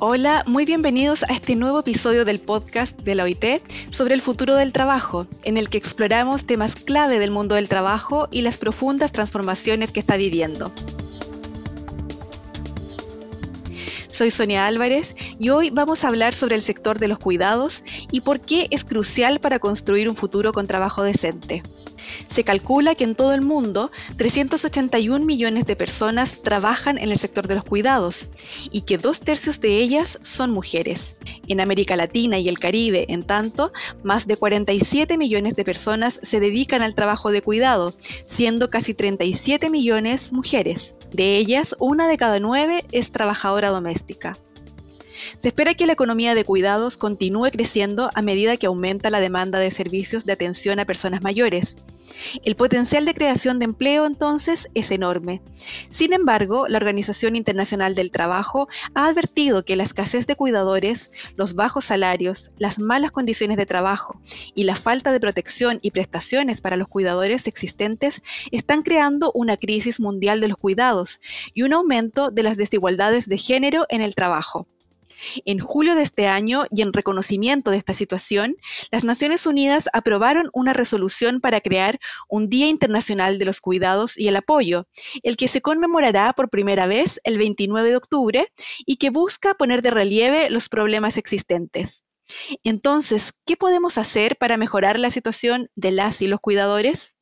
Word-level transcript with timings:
Hola, 0.00 0.44
muy 0.46 0.64
bienvenidos 0.64 1.24
a 1.24 1.32
este 1.32 1.56
nuevo 1.56 1.80
episodio 1.80 2.24
del 2.24 2.38
podcast 2.38 3.00
de 3.00 3.16
la 3.16 3.24
OIT 3.24 3.44
sobre 3.90 4.14
el 4.14 4.20
futuro 4.20 4.54
del 4.54 4.72
trabajo, 4.72 5.26
en 5.42 5.56
el 5.56 5.68
que 5.68 5.76
exploramos 5.76 6.44
temas 6.44 6.76
clave 6.76 7.18
del 7.18 7.32
mundo 7.32 7.56
del 7.56 7.68
trabajo 7.68 8.28
y 8.30 8.42
las 8.42 8.58
profundas 8.58 9.10
transformaciones 9.10 9.90
que 9.90 9.98
está 9.98 10.16
viviendo. 10.16 10.70
Soy 14.08 14.30
Sonia 14.30 14.68
Álvarez 14.68 15.16
y 15.40 15.48
hoy 15.48 15.70
vamos 15.70 16.04
a 16.04 16.08
hablar 16.08 16.32
sobre 16.32 16.54
el 16.54 16.62
sector 16.62 17.00
de 17.00 17.08
los 17.08 17.18
cuidados 17.18 17.82
y 18.12 18.20
por 18.20 18.38
qué 18.38 18.68
es 18.70 18.84
crucial 18.84 19.40
para 19.40 19.58
construir 19.58 20.08
un 20.08 20.14
futuro 20.14 20.52
con 20.52 20.68
trabajo 20.68 21.02
decente. 21.02 21.64
Se 22.28 22.44
calcula 22.44 22.94
que 22.94 23.04
en 23.04 23.14
todo 23.14 23.32
el 23.32 23.40
mundo 23.40 23.90
381 24.16 25.24
millones 25.24 25.66
de 25.66 25.76
personas 25.76 26.38
trabajan 26.42 26.98
en 26.98 27.10
el 27.10 27.18
sector 27.18 27.48
de 27.48 27.54
los 27.54 27.64
cuidados 27.64 28.28
y 28.70 28.82
que 28.82 28.98
dos 28.98 29.20
tercios 29.20 29.60
de 29.60 29.78
ellas 29.78 30.18
son 30.22 30.50
mujeres. 30.50 31.16
En 31.46 31.60
América 31.60 31.96
Latina 31.96 32.38
y 32.38 32.48
el 32.48 32.58
Caribe, 32.58 33.06
en 33.08 33.24
tanto, 33.24 33.72
más 34.02 34.26
de 34.26 34.36
47 34.36 35.16
millones 35.18 35.56
de 35.56 35.64
personas 35.64 36.20
se 36.22 36.40
dedican 36.40 36.82
al 36.82 36.94
trabajo 36.94 37.30
de 37.30 37.42
cuidado, 37.42 37.94
siendo 38.26 38.70
casi 38.70 38.94
37 38.94 39.70
millones 39.70 40.32
mujeres. 40.32 40.96
De 41.12 41.36
ellas, 41.36 41.74
una 41.78 42.08
de 42.08 42.16
cada 42.16 42.40
nueve 42.40 42.84
es 42.92 43.10
trabajadora 43.12 43.70
doméstica. 43.70 44.36
Se 45.38 45.48
espera 45.48 45.74
que 45.74 45.86
la 45.86 45.92
economía 45.92 46.34
de 46.34 46.44
cuidados 46.44 46.96
continúe 46.96 47.50
creciendo 47.50 48.10
a 48.14 48.22
medida 48.22 48.56
que 48.56 48.66
aumenta 48.66 49.10
la 49.10 49.20
demanda 49.20 49.58
de 49.58 49.70
servicios 49.70 50.24
de 50.24 50.32
atención 50.32 50.78
a 50.78 50.84
personas 50.84 51.22
mayores. 51.22 51.78
El 52.44 52.56
potencial 52.56 53.04
de 53.04 53.14
creación 53.14 53.58
de 53.58 53.66
empleo 53.66 54.06
entonces 54.06 54.68
es 54.74 54.90
enorme. 54.90 55.42
Sin 55.90 56.12
embargo, 56.12 56.66
la 56.68 56.78
Organización 56.78 57.36
Internacional 57.36 57.94
del 57.94 58.10
Trabajo 58.10 58.68
ha 58.94 59.06
advertido 59.06 59.64
que 59.64 59.76
la 59.76 59.84
escasez 59.84 60.26
de 60.26 60.36
cuidadores, 60.36 61.10
los 61.36 61.54
bajos 61.54 61.84
salarios, 61.84 62.50
las 62.58 62.78
malas 62.78 63.10
condiciones 63.10 63.56
de 63.56 63.66
trabajo 63.66 64.20
y 64.54 64.64
la 64.64 64.76
falta 64.76 65.12
de 65.12 65.20
protección 65.20 65.78
y 65.82 65.90
prestaciones 65.90 66.60
para 66.60 66.76
los 66.76 66.88
cuidadores 66.88 67.46
existentes 67.46 68.22
están 68.50 68.82
creando 68.82 69.32
una 69.34 69.56
crisis 69.56 70.00
mundial 70.00 70.40
de 70.40 70.48
los 70.48 70.58
cuidados 70.58 71.20
y 71.54 71.62
un 71.62 71.72
aumento 71.72 72.30
de 72.30 72.42
las 72.42 72.56
desigualdades 72.56 73.28
de 73.28 73.38
género 73.38 73.86
en 73.88 74.00
el 74.00 74.14
trabajo. 74.14 74.66
En 75.44 75.58
julio 75.58 75.94
de 75.94 76.02
este 76.02 76.26
año, 76.26 76.64
y 76.70 76.82
en 76.82 76.92
reconocimiento 76.92 77.70
de 77.70 77.76
esta 77.76 77.92
situación, 77.92 78.56
las 78.90 79.04
Naciones 79.04 79.46
Unidas 79.46 79.88
aprobaron 79.92 80.50
una 80.52 80.72
resolución 80.72 81.40
para 81.40 81.60
crear 81.60 81.98
un 82.28 82.48
Día 82.48 82.68
Internacional 82.68 83.38
de 83.38 83.44
los 83.44 83.60
Cuidados 83.60 84.16
y 84.18 84.28
el 84.28 84.36
Apoyo, 84.36 84.86
el 85.22 85.36
que 85.36 85.48
se 85.48 85.60
conmemorará 85.60 86.32
por 86.32 86.50
primera 86.50 86.86
vez 86.86 87.20
el 87.24 87.38
29 87.38 87.90
de 87.90 87.96
octubre 87.96 88.52
y 88.86 88.96
que 88.96 89.10
busca 89.10 89.54
poner 89.54 89.82
de 89.82 89.90
relieve 89.90 90.50
los 90.50 90.68
problemas 90.68 91.16
existentes. 91.16 92.04
Entonces, 92.62 93.32
¿qué 93.46 93.56
podemos 93.56 93.98
hacer 93.98 94.36
para 94.36 94.56
mejorar 94.56 94.98
la 94.98 95.10
situación 95.10 95.70
de 95.74 95.92
las 95.92 96.22
y 96.22 96.26
los 96.26 96.40
cuidadores? 96.40 97.17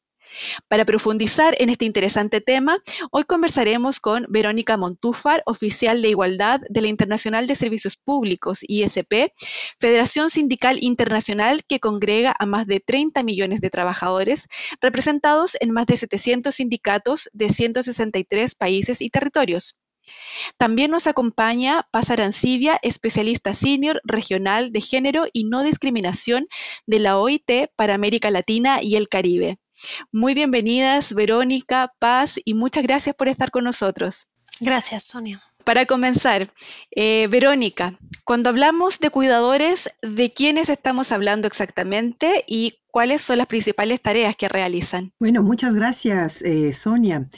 Para 0.68 0.84
profundizar 0.84 1.54
en 1.58 1.70
este 1.70 1.84
interesante 1.84 2.40
tema, 2.40 2.78
hoy 3.10 3.24
conversaremos 3.24 4.00
con 4.00 4.26
Verónica 4.28 4.76
Montúfar, 4.76 5.42
oficial 5.46 6.02
de 6.02 6.08
Igualdad 6.08 6.60
de 6.68 6.80
la 6.80 6.88
Internacional 6.88 7.46
de 7.46 7.54
Servicios 7.54 7.96
Públicos, 7.96 8.60
ISP, 8.62 9.32
Federación 9.80 10.30
Sindical 10.30 10.78
Internacional 10.80 11.64
que 11.64 11.80
congrega 11.80 12.34
a 12.38 12.46
más 12.46 12.66
de 12.66 12.80
30 12.80 13.22
millones 13.22 13.60
de 13.60 13.70
trabajadores, 13.70 14.48
representados 14.80 15.56
en 15.60 15.70
más 15.70 15.86
de 15.86 15.96
700 15.96 16.54
sindicatos 16.54 17.30
de 17.32 17.48
163 17.48 18.54
países 18.54 19.00
y 19.00 19.10
territorios. 19.10 19.76
También 20.56 20.90
nos 20.90 21.06
acompaña 21.06 21.88
Paz 21.90 22.10
Arancibia, 22.10 22.78
especialista 22.82 23.54
senior 23.54 24.00
regional 24.04 24.72
de 24.72 24.80
género 24.80 25.26
y 25.32 25.44
no 25.44 25.62
discriminación 25.62 26.46
de 26.86 27.00
la 27.00 27.18
OIT 27.18 27.70
para 27.74 27.94
América 27.94 28.30
Latina 28.30 28.78
y 28.82 28.96
el 28.96 29.08
Caribe. 29.08 29.58
Muy 30.12 30.34
bienvenidas, 30.34 31.14
Verónica, 31.14 31.92
Paz, 31.98 32.40
y 32.44 32.54
muchas 32.54 32.82
gracias 32.84 33.14
por 33.14 33.28
estar 33.28 33.50
con 33.50 33.64
nosotros. 33.64 34.28
Gracias, 34.60 35.04
Sonia. 35.04 35.40
Para 35.64 35.84
comenzar, 35.84 36.52
eh, 36.92 37.26
Verónica, 37.28 37.98
cuando 38.24 38.50
hablamos 38.50 39.00
de 39.00 39.10
cuidadores, 39.10 39.90
¿de 40.00 40.32
quiénes 40.32 40.68
estamos 40.68 41.10
hablando 41.10 41.48
exactamente 41.48 42.44
y 42.46 42.78
cuáles 42.92 43.20
son 43.20 43.38
las 43.38 43.48
principales 43.48 44.00
tareas 44.00 44.36
que 44.36 44.48
realizan? 44.48 45.12
Bueno, 45.18 45.42
muchas 45.42 45.74
gracias, 45.74 46.40
eh, 46.42 46.72
Sonia. 46.72 47.28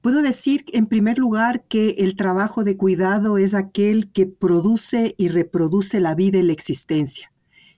Puedo 0.00 0.22
decir 0.22 0.64
en 0.72 0.86
primer 0.86 1.18
lugar 1.18 1.64
que 1.64 1.90
el 1.98 2.16
trabajo 2.16 2.64
de 2.64 2.78
cuidado 2.78 3.36
es 3.36 3.52
aquel 3.52 4.10
que 4.10 4.24
produce 4.24 5.14
y 5.18 5.28
reproduce 5.28 6.00
la 6.00 6.14
vida 6.14 6.38
y 6.38 6.42
la 6.44 6.54
existencia 6.54 7.30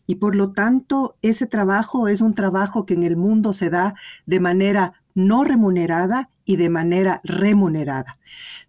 y 0.09 0.17
por 0.17 0.35
lo 0.35 0.53
tanto 0.53 1.17
ese 1.23 1.47
trabajo 1.47 2.09
es 2.09 2.23
un 2.23 2.35
trabajo 2.35 2.87
que 2.87 2.95
en 2.95 3.05
el 3.05 3.17
mundo 3.17 3.53
se 3.53 3.69
da 3.69 3.95
de 4.25 4.41
manera 4.41 4.95
no 5.15 5.45
remunerada 5.45 6.31
y 6.47 6.57
de 6.57 6.71
manera 6.71 7.21
remunerada. 7.25 8.19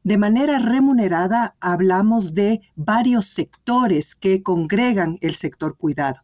De 0.04 0.18
manera 0.18 0.60
remunerada 0.60 1.56
hablamos 1.62 2.34
de 2.34 2.62
varios 2.76 3.26
sectores 3.26 4.16
que 4.16 4.44
congregan 4.44 5.18
el 5.22 5.34
sector 5.34 5.78
cuidado. 5.78 6.18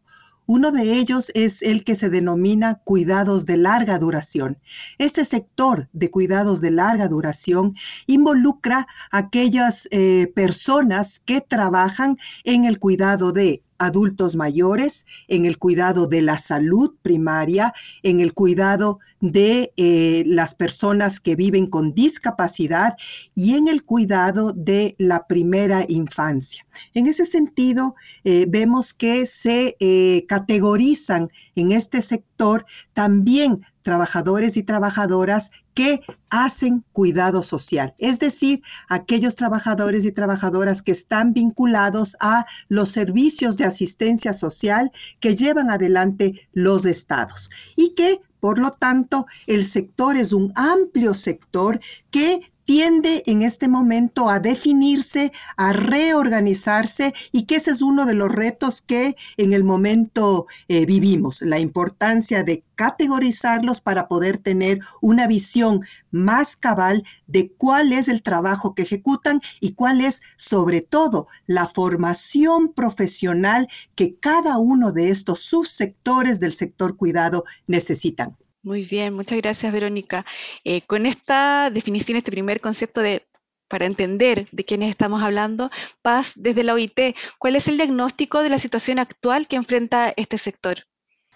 Uno 0.44 0.70
de 0.70 0.92
ellos 0.92 1.32
es 1.34 1.62
el 1.62 1.82
que 1.82 1.96
se 1.96 2.10
denomina 2.10 2.76
cuidados 2.84 3.46
de 3.46 3.56
larga 3.56 3.98
duración. 3.98 4.58
Este 4.98 5.24
sector 5.24 5.88
de 5.92 6.10
cuidados 6.10 6.60
de 6.60 6.70
larga 6.70 7.08
duración 7.08 7.74
involucra 8.06 8.86
a 9.10 9.18
aquellas 9.18 9.88
eh, 9.90 10.30
personas 10.36 11.20
que 11.24 11.40
trabajan 11.40 12.18
en 12.44 12.64
el 12.64 12.78
cuidado 12.78 13.32
de 13.32 13.64
adultos 13.78 14.36
mayores, 14.36 15.06
en 15.28 15.46
el 15.46 15.58
cuidado 15.58 16.06
de 16.06 16.22
la 16.22 16.38
salud 16.38 16.94
primaria, 17.02 17.72
en 18.02 18.20
el 18.20 18.34
cuidado 18.34 18.98
de 19.20 19.72
eh, 19.76 20.22
las 20.26 20.54
personas 20.54 21.20
que 21.20 21.36
viven 21.36 21.66
con 21.66 21.94
discapacidad 21.94 22.96
y 23.34 23.54
en 23.54 23.68
el 23.68 23.84
cuidado 23.84 24.52
de 24.52 24.94
la 24.98 25.26
primera 25.26 25.84
infancia. 25.88 26.66
En 26.94 27.06
ese 27.06 27.24
sentido, 27.24 27.94
eh, 28.24 28.46
vemos 28.48 28.92
que 28.92 29.26
se 29.26 29.76
eh, 29.80 30.24
categorizan 30.28 31.30
en 31.54 31.72
este 31.72 32.02
sector 32.02 32.66
también 32.92 33.62
trabajadores 33.86 34.56
y 34.56 34.64
trabajadoras 34.64 35.52
que 35.72 36.00
hacen 36.28 36.84
cuidado 36.90 37.44
social, 37.44 37.94
es 37.98 38.18
decir, 38.18 38.60
aquellos 38.88 39.36
trabajadores 39.36 40.04
y 40.04 40.10
trabajadoras 40.10 40.82
que 40.82 40.90
están 40.90 41.32
vinculados 41.32 42.16
a 42.18 42.46
los 42.66 42.88
servicios 42.88 43.56
de 43.56 43.64
asistencia 43.64 44.34
social 44.34 44.90
que 45.20 45.36
llevan 45.36 45.70
adelante 45.70 46.48
los 46.52 46.84
estados 46.84 47.48
y 47.76 47.94
que 47.94 48.20
por 48.40 48.58
lo 48.58 48.70
tanto, 48.70 49.26
el 49.46 49.64
sector 49.64 50.16
es 50.16 50.32
un 50.32 50.52
amplio 50.56 51.14
sector 51.14 51.80
que 52.10 52.52
tiende 52.66 53.22
en 53.26 53.40
este 53.40 53.68
momento 53.68 54.28
a 54.28 54.40
definirse, 54.40 55.32
a 55.56 55.72
reorganizarse 55.72 57.14
y 57.32 57.46
que 57.46 57.56
ese 57.56 57.70
es 57.70 57.80
uno 57.80 58.04
de 58.04 58.14
los 58.14 58.30
retos 58.30 58.82
que 58.82 59.16
en 59.38 59.54
el 59.54 59.64
momento 59.64 60.46
eh, 60.68 60.84
vivimos, 60.84 61.40
la 61.40 61.58
importancia 61.60 62.42
de 62.42 62.64
categorizarlos 62.74 63.80
para 63.80 64.08
poder 64.08 64.36
tener 64.36 64.80
una 65.00 65.26
visión 65.26 65.80
más 66.10 66.56
cabal 66.56 67.04
de 67.26 67.52
cuál 67.52 67.92
es 67.92 68.08
el 68.08 68.22
trabajo 68.22 68.74
que 68.74 68.82
ejecutan 68.82 69.40
y 69.60 69.72
cuál 69.72 70.00
es 70.00 70.20
sobre 70.36 70.82
todo 70.82 71.28
la 71.46 71.68
formación 71.68 72.72
profesional 72.72 73.68
que 73.94 74.16
cada 74.16 74.58
uno 74.58 74.92
de 74.92 75.10
estos 75.10 75.38
subsectores 75.40 76.40
del 76.40 76.52
sector 76.52 76.96
cuidado 76.96 77.44
necesitan. 77.66 78.36
Muy 78.66 78.82
bien, 78.82 79.14
muchas 79.14 79.38
gracias, 79.38 79.72
Verónica. 79.72 80.26
Eh, 80.64 80.80
con 80.80 81.06
esta 81.06 81.70
definición, 81.70 82.18
este 82.18 82.32
primer 82.32 82.60
concepto 82.60 83.00
de 83.00 83.24
para 83.68 83.86
entender 83.86 84.48
de 84.50 84.64
quiénes 84.64 84.90
estamos 84.90 85.22
hablando, 85.22 85.70
Paz, 86.02 86.32
desde 86.34 86.64
la 86.64 86.74
OIT, 86.74 87.14
¿cuál 87.38 87.54
es 87.54 87.68
el 87.68 87.76
diagnóstico 87.76 88.42
de 88.42 88.48
la 88.48 88.58
situación 88.58 88.98
actual 88.98 89.46
que 89.46 89.54
enfrenta 89.54 90.12
este 90.16 90.36
sector? 90.36 90.84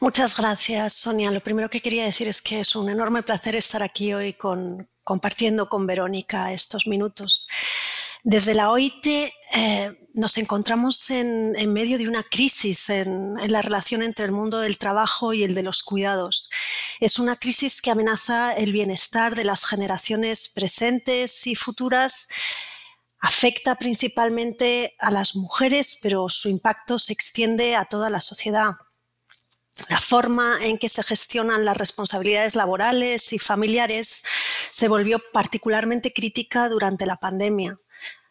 Muchas 0.01 0.37
gracias, 0.37 0.95
Sonia. 0.95 1.31
Lo 1.31 1.39
primero 1.39 1.71
que 1.71 1.81
quería 1.81 2.05
decir 2.05 2.27
es 2.27 2.43
que 2.43 2.59
es 2.59 2.75
un 2.75 2.91
enorme 2.91 3.23
placer 3.23 3.55
estar 3.55 3.85
aquí 3.85 4.13
hoy 4.13 4.33
con, 4.33 4.89
compartiendo 5.05 5.69
con 5.69 5.87
Verónica 5.87 6.53
estos 6.53 6.89
minutos. 6.89 7.49
Desde 8.23 8.53
la 8.53 8.71
OIT 8.71 9.07
eh, 9.07 9.93
nos 10.13 10.37
encontramos 10.37 11.11
en, 11.11 11.73
medio 11.73 11.97
de 11.97 12.07
una 12.07 12.23
crisis 12.23 12.91
en, 12.91 13.35
la 13.51 13.63
relación 13.63 14.03
entre 14.03 14.27
el 14.27 14.33
mundo 14.33 14.59
del 14.59 14.77
trabajo 14.77 15.33
y 15.33 15.43
el 15.43 15.55
de 15.55 15.63
los 15.63 15.83
cuidados. 15.83 16.51
Es 17.01 17.19
una 17.19 17.37
crisis 17.37 17.81
que 17.81 17.91
amenaza 17.91 18.53
el 18.53 18.73
bienestar 18.73 19.35
de 19.35 19.45
las 19.45 19.65
generaciones 19.65 20.51
presentes 20.55 21.47
y 21.47 21.55
futuras. 21.55 22.29
Afecta 23.21 23.77
principalmente 23.77 24.97
a 24.99 25.11
las 25.11 25.35
mujeres, 25.35 25.99
pero 26.03 26.29
su 26.29 26.51
impacto 26.51 26.99
se 26.99 27.15
extiende 27.15 27.75
a 27.75 27.87
toda 27.87 28.11
la 28.11 28.21
sociedad. 28.21 28.73
La 29.89 30.01
forma 30.01 30.59
en 30.61 30.77
que 30.77 30.91
se 30.91 31.03
gestionan 31.03 31.65
las 31.65 31.77
responsabilidades 31.77 32.55
laborales 32.55 33.33
y 33.33 33.39
familiares 33.39 34.25
se 34.71 34.89
volvió 34.89 35.23
particularmente 35.33 36.13
crítica 36.13 36.69
durante 36.69 37.07
la 37.07 37.17
pandemia 37.17 37.79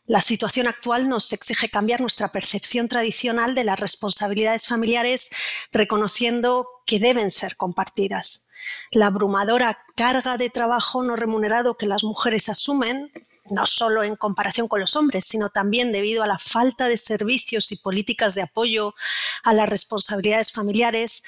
La 0.09 0.21
situación 0.21 0.65
actual 0.65 1.07
nos 1.07 1.31
exige 1.33 1.69
cambiar 1.69 2.01
nuestra 2.01 2.29
percepción 2.29 2.87
tradicional 2.87 3.53
de 3.53 3.63
las 3.63 3.79
responsabilidades 3.79 4.65
familiares, 4.65 5.29
reconociendo 5.71 6.67
que 6.87 6.97
deben 6.97 7.29
ser 7.29 7.55
compartidas. 7.57 8.49
La 8.89 9.05
abrumadora 9.05 9.77
carga 9.95 10.37
de 10.37 10.49
trabajo 10.49 11.03
no 11.03 11.15
remunerado 11.15 11.77
que 11.77 11.85
las 11.85 12.03
mujeres 12.03 12.49
asumen, 12.49 13.11
no 13.51 13.67
solo 13.67 14.01
en 14.03 14.15
comparación 14.15 14.67
con 14.67 14.79
los 14.79 14.95
hombres, 14.95 15.25
sino 15.25 15.51
también 15.51 15.91
debido 15.91 16.23
a 16.23 16.27
la 16.27 16.39
falta 16.39 16.87
de 16.87 16.97
servicios 16.97 17.71
y 17.71 17.75
políticas 17.77 18.33
de 18.33 18.41
apoyo 18.41 18.95
a 19.43 19.53
las 19.53 19.69
responsabilidades 19.69 20.51
familiares, 20.51 21.23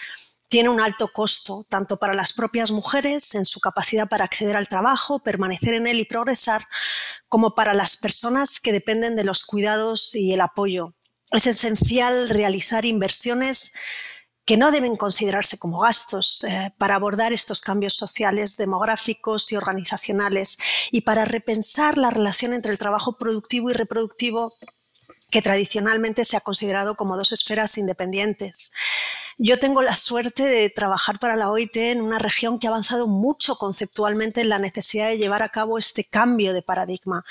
tiene 0.51 0.67
un 0.67 0.81
alto 0.81 1.07
costo, 1.07 1.65
tanto 1.69 1.95
para 1.95 2.13
las 2.13 2.33
propias 2.33 2.71
mujeres 2.71 3.35
en 3.35 3.45
su 3.45 3.61
capacidad 3.61 4.09
para 4.09 4.25
acceder 4.25 4.57
al 4.57 4.67
trabajo, 4.67 5.19
permanecer 5.19 5.75
en 5.75 5.87
él 5.87 6.01
y 6.01 6.03
progresar, 6.03 6.67
como 7.29 7.55
para 7.55 7.73
las 7.73 7.95
personas 7.95 8.59
que 8.59 8.73
dependen 8.73 9.15
de 9.15 9.23
los 9.23 9.45
cuidados 9.45 10.13
y 10.13 10.33
el 10.33 10.41
apoyo. 10.41 10.93
Es 11.31 11.47
esencial 11.47 12.27
realizar 12.27 12.83
inversiones 12.83 13.75
que 14.43 14.57
no 14.57 14.71
deben 14.71 14.97
considerarse 14.97 15.57
como 15.57 15.79
gastos 15.79 16.43
eh, 16.43 16.73
para 16.77 16.95
abordar 16.95 17.31
estos 17.31 17.61
cambios 17.61 17.93
sociales, 17.93 18.57
demográficos 18.57 19.53
y 19.53 19.55
organizacionales 19.55 20.57
y 20.91 21.01
para 21.01 21.23
repensar 21.23 21.97
la 21.97 22.09
relación 22.09 22.51
entre 22.51 22.73
el 22.73 22.77
trabajo 22.77 23.17
productivo 23.17 23.69
y 23.69 23.73
reproductivo 23.73 24.53
que 25.29 25.41
tradicionalmente 25.41 26.25
se 26.25 26.35
ha 26.35 26.41
considerado 26.41 26.95
como 26.95 27.15
dos 27.15 27.31
esferas 27.31 27.77
independientes. 27.77 28.73
Yo 29.37 29.59
tengo 29.59 29.81
la 29.81 29.95
suerte 29.95 30.43
de 30.43 30.69
trabajar 30.69 31.19
para 31.19 31.35
la 31.35 31.49
OIT 31.49 31.75
en 31.77 32.01
una 32.01 32.19
región 32.19 32.59
que 32.59 32.67
ha 32.67 32.69
avanzado 32.69 33.07
mucho 33.07 33.55
conceptualmente 33.55 34.41
en 34.41 34.49
la 34.49 34.59
necesidad 34.59 35.09
de 35.09 35.17
llevar 35.17 35.43
a 35.43 35.49
cabo 35.49 35.77
este 35.77 36.03
cambio 36.03 36.53
de 36.53 36.61
paradigma 36.61 37.23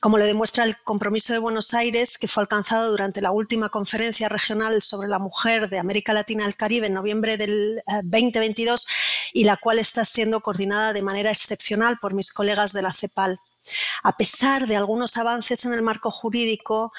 como 0.00 0.16
lo 0.16 0.26
demuestra 0.26 0.64
el 0.64 0.76
compromiso 0.82 1.32
de 1.32 1.40
Buenos 1.40 1.74
Aires, 1.74 2.18
que 2.18 2.28
fue 2.28 2.42
alcanzado 2.42 2.90
durante 2.90 3.20
la 3.20 3.32
última 3.32 3.68
conferencia 3.68 4.28
regional 4.28 4.80
sobre 4.80 5.08
la 5.08 5.18
mujer 5.18 5.68
de 5.68 5.78
América 5.78 6.12
Latina 6.12 6.44
y 6.44 6.46
el 6.46 6.54
Caribe 6.54 6.86
en 6.86 6.94
noviembre 6.94 7.36
del 7.36 7.82
2022 8.04 8.86
eh, 8.86 8.92
y 9.32 9.44
la 9.44 9.56
cual 9.56 9.80
está 9.80 10.04
siendo 10.04 10.40
coordinada 10.40 10.92
de 10.92 11.02
manera 11.02 11.30
excepcional 11.30 11.98
por 12.00 12.14
mis 12.14 12.32
colegas 12.32 12.72
de 12.72 12.82
la 12.82 12.92
CEPAL. 12.92 13.40
A 14.04 14.16
pesar 14.16 14.68
de 14.68 14.76
algunos 14.76 15.16
avances 15.16 15.64
en 15.64 15.72
el 15.72 15.82
marco 15.82 16.12
jurídico, 16.12 16.92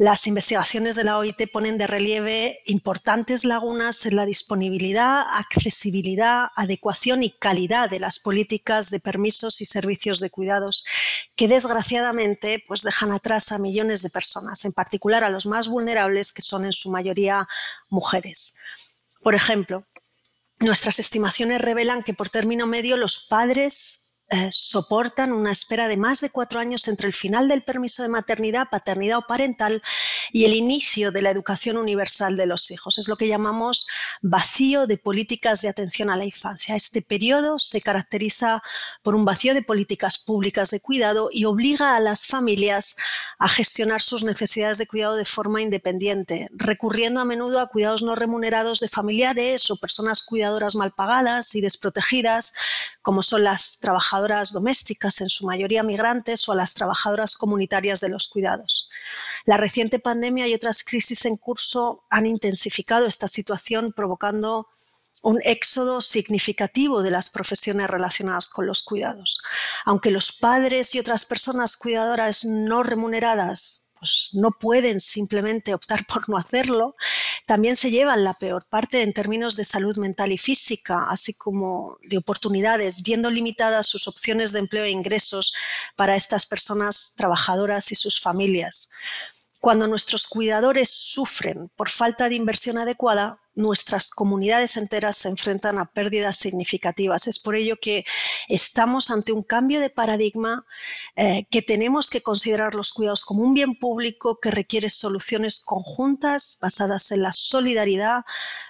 las 0.00 0.26
investigaciones 0.26 0.96
de 0.96 1.04
la 1.04 1.18
OIT 1.18 1.52
ponen 1.52 1.76
de 1.76 1.86
relieve 1.86 2.62
importantes 2.64 3.44
lagunas 3.44 4.06
en 4.06 4.16
la 4.16 4.24
disponibilidad, 4.24 5.26
accesibilidad, 5.30 6.46
adecuación 6.56 7.22
y 7.22 7.32
calidad 7.32 7.90
de 7.90 8.00
las 8.00 8.18
políticas 8.18 8.88
de 8.88 8.98
permisos 8.98 9.60
y 9.60 9.66
servicios 9.66 10.18
de 10.20 10.30
cuidados 10.30 10.86
que 11.36 11.48
desgraciadamente 11.48 12.64
pues 12.66 12.80
dejan 12.80 13.12
atrás 13.12 13.52
a 13.52 13.58
millones 13.58 14.00
de 14.00 14.08
personas, 14.08 14.64
en 14.64 14.72
particular 14.72 15.22
a 15.22 15.28
los 15.28 15.44
más 15.44 15.68
vulnerables 15.68 16.32
que 16.32 16.40
son 16.40 16.64
en 16.64 16.72
su 16.72 16.90
mayoría 16.90 17.46
mujeres. 17.90 18.56
Por 19.20 19.34
ejemplo, 19.34 19.84
nuestras 20.60 20.98
estimaciones 20.98 21.60
revelan 21.60 22.02
que 22.02 22.14
por 22.14 22.30
término 22.30 22.66
medio 22.66 22.96
los 22.96 23.26
padres 23.28 24.09
eh, 24.32 24.48
soportan 24.52 25.32
una 25.32 25.50
espera 25.50 25.88
de 25.88 25.96
más 25.96 26.20
de 26.20 26.30
cuatro 26.30 26.60
años 26.60 26.86
entre 26.86 27.08
el 27.08 27.12
final 27.12 27.48
del 27.48 27.64
permiso 27.64 28.04
de 28.04 28.08
maternidad, 28.08 28.68
paternidad 28.70 29.18
o 29.18 29.26
parental 29.26 29.82
y 30.30 30.44
el 30.44 30.54
inicio 30.54 31.10
de 31.10 31.20
la 31.20 31.30
educación 31.30 31.76
universal 31.76 32.36
de 32.36 32.46
los 32.46 32.70
hijos. 32.70 32.98
Es 32.98 33.08
lo 33.08 33.16
que 33.16 33.26
llamamos 33.26 33.88
vacío 34.22 34.86
de 34.86 34.98
políticas 34.98 35.62
de 35.62 35.68
atención 35.68 36.10
a 36.10 36.16
la 36.16 36.24
infancia. 36.24 36.76
Este 36.76 37.02
periodo 37.02 37.58
se 37.58 37.80
caracteriza 37.80 38.62
por 39.02 39.16
un 39.16 39.24
vacío 39.24 39.52
de 39.52 39.62
políticas 39.62 40.18
públicas 40.18 40.70
de 40.70 40.78
cuidado 40.78 41.30
y 41.32 41.44
obliga 41.44 41.96
a 41.96 42.00
las 42.00 42.28
familias 42.28 42.96
a 43.40 43.48
gestionar 43.48 44.00
sus 44.00 44.22
necesidades 44.22 44.78
de 44.78 44.86
cuidado 44.86 45.16
de 45.16 45.24
forma 45.24 45.60
independiente, 45.60 46.46
recurriendo 46.52 47.18
a 47.18 47.24
menudo 47.24 47.58
a 47.58 47.66
cuidados 47.66 48.04
no 48.04 48.14
remunerados 48.14 48.78
de 48.78 48.88
familiares 48.88 49.72
o 49.72 49.76
personas 49.76 50.22
cuidadoras 50.22 50.76
mal 50.76 50.92
pagadas 50.92 51.56
y 51.56 51.60
desprotegidas, 51.60 52.54
como 53.02 53.22
son 53.22 53.42
las 53.42 53.80
trabajadoras 53.80 54.19
domésticas, 54.52 55.20
en 55.20 55.28
su 55.28 55.46
mayoría 55.46 55.82
migrantes, 55.82 56.48
o 56.48 56.52
a 56.52 56.56
las 56.56 56.74
trabajadoras 56.74 57.36
comunitarias 57.36 58.00
de 58.00 58.08
los 58.08 58.28
cuidados. 58.28 58.88
La 59.44 59.56
reciente 59.56 59.98
pandemia 59.98 60.46
y 60.46 60.54
otras 60.54 60.84
crisis 60.84 61.24
en 61.24 61.36
curso 61.36 62.04
han 62.10 62.26
intensificado 62.26 63.06
esta 63.06 63.28
situación, 63.28 63.92
provocando 63.92 64.68
un 65.22 65.40
éxodo 65.44 66.00
significativo 66.00 67.02
de 67.02 67.10
las 67.10 67.30
profesiones 67.30 67.88
relacionadas 67.88 68.48
con 68.48 68.66
los 68.66 68.82
cuidados. 68.82 69.40
Aunque 69.84 70.10
los 70.10 70.32
padres 70.32 70.94
y 70.94 70.98
otras 70.98 71.26
personas 71.26 71.76
cuidadoras 71.76 72.44
no 72.44 72.82
remuneradas 72.82 73.79
pues 74.00 74.30
no 74.32 74.50
pueden 74.50 74.98
simplemente 74.98 75.74
optar 75.74 76.06
por 76.06 76.28
no 76.28 76.36
hacerlo, 76.36 76.96
también 77.46 77.76
se 77.76 77.90
llevan 77.90 78.24
la 78.24 78.34
peor 78.34 78.66
parte 78.68 79.02
en 79.02 79.12
términos 79.12 79.56
de 79.56 79.64
salud 79.64 79.96
mental 79.98 80.32
y 80.32 80.38
física, 80.38 81.06
así 81.08 81.34
como 81.34 81.98
de 82.02 82.18
oportunidades, 82.18 83.02
viendo 83.02 83.30
limitadas 83.30 83.86
sus 83.86 84.08
opciones 84.08 84.52
de 84.52 84.60
empleo 84.60 84.84
e 84.84 84.90
ingresos 84.90 85.52
para 85.96 86.16
estas 86.16 86.46
personas 86.46 87.14
trabajadoras 87.16 87.92
y 87.92 87.94
sus 87.94 88.20
familias. 88.20 88.90
Cuando 89.60 89.86
nuestros 89.86 90.26
cuidadores 90.26 90.88
sufren 90.88 91.68
por 91.76 91.90
falta 91.90 92.30
de 92.30 92.34
inversión 92.34 92.78
adecuada, 92.78 93.40
nuestras 93.54 94.10
comunidades 94.10 94.78
enteras 94.78 95.18
se 95.18 95.28
enfrentan 95.28 95.78
a 95.78 95.92
pérdidas 95.92 96.36
significativas. 96.36 97.26
Es 97.26 97.38
por 97.38 97.54
ello 97.54 97.76
que 97.78 98.04
estamos 98.48 99.10
ante 99.10 99.32
un 99.32 99.42
cambio 99.42 99.80
de 99.80 99.90
paradigma, 99.90 100.64
eh, 101.14 101.46
que 101.50 101.60
tenemos 101.60 102.08
que 102.08 102.22
considerar 102.22 102.74
los 102.74 102.92
cuidados 102.92 103.24
como 103.24 103.42
un 103.42 103.52
bien 103.52 103.74
público 103.74 104.38
que 104.40 104.50
requiere 104.50 104.88
soluciones 104.88 105.62
conjuntas 105.62 106.58
basadas 106.62 107.10
en 107.10 107.22
la 107.22 107.32
solidaridad, 107.32 108.20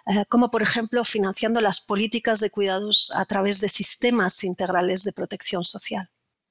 eh, 0.06 0.24
como 0.28 0.50
por 0.50 0.62
ejemplo 0.62 1.04
financiando 1.04 1.60
las 1.60 1.80
políticas 1.80 2.40
de 2.40 2.50
cuidados 2.50 3.12
a 3.14 3.24
través 3.26 3.60
de 3.60 3.68
sistemas 3.68 4.42
integrales 4.42 5.04
de 5.04 5.12
protección 5.12 5.62
social. 5.62 6.10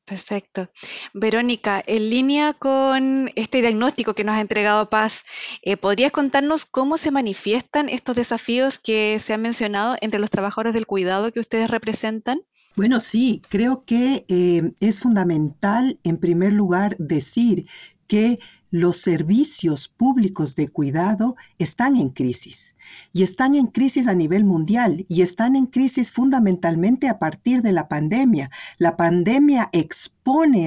Perfecto. 0.10 0.70
Verónica, 1.14 1.84
en 1.86 2.10
línea 2.10 2.54
con 2.54 3.30
este 3.36 3.62
diagnóstico 3.62 4.16
que 4.16 4.24
nos 4.24 4.36
ha 4.36 4.42
entregado 4.42 4.90
Paz, 4.90 5.24
eh, 5.62 5.78
¿podrías 5.78 6.12
contarnos 6.12 6.66
cómo 6.66 6.98
se 6.98 7.12
manifiestan 7.12 7.90
estos 7.90 8.16
desafíos 8.16 8.80
que 8.80 9.20
se 9.20 9.36
han 9.36 9.44
mencionado 9.44 9.98
entre 10.02 10.20
los 10.20 10.32
trabajadores 10.32 10.74
del 10.74 10.88
cuidado 10.88 11.32
que 11.32 11.40
ustedes 11.40 11.70
representan? 11.70 12.40
Bueno, 12.76 13.00
sí, 13.00 13.44
creo 13.50 13.84
que 13.86 14.26
eh, 14.30 14.72
es 14.80 15.02
fundamental, 15.02 16.00
en 16.04 16.18
primer 16.18 16.54
lugar, 16.54 16.96
decir 16.98 17.68
que 18.08 18.40
los 18.72 18.98
servicios 18.98 19.88
públicos 19.88 20.56
de 20.56 20.68
cuidado 20.68 21.36
están 21.58 21.96
en 21.96 22.10
crisis 22.10 22.76
y 23.14 23.24
están 23.24 23.56
en 23.56 23.68
crisis 23.68 24.08
a 24.08 24.16
nivel 24.16 24.46
mundial 24.46 25.06
y 25.10 25.22
están 25.22 25.56
en 25.56 25.66
crisis 25.66 26.12
fundamentalmente 26.12 27.08
a 27.08 27.20
partir 27.20 27.62
de 27.62 27.72
la 27.72 27.88
pandemia. 27.88 28.52
La 28.78 28.98
pandemia 28.98 29.70
expone 29.72 30.19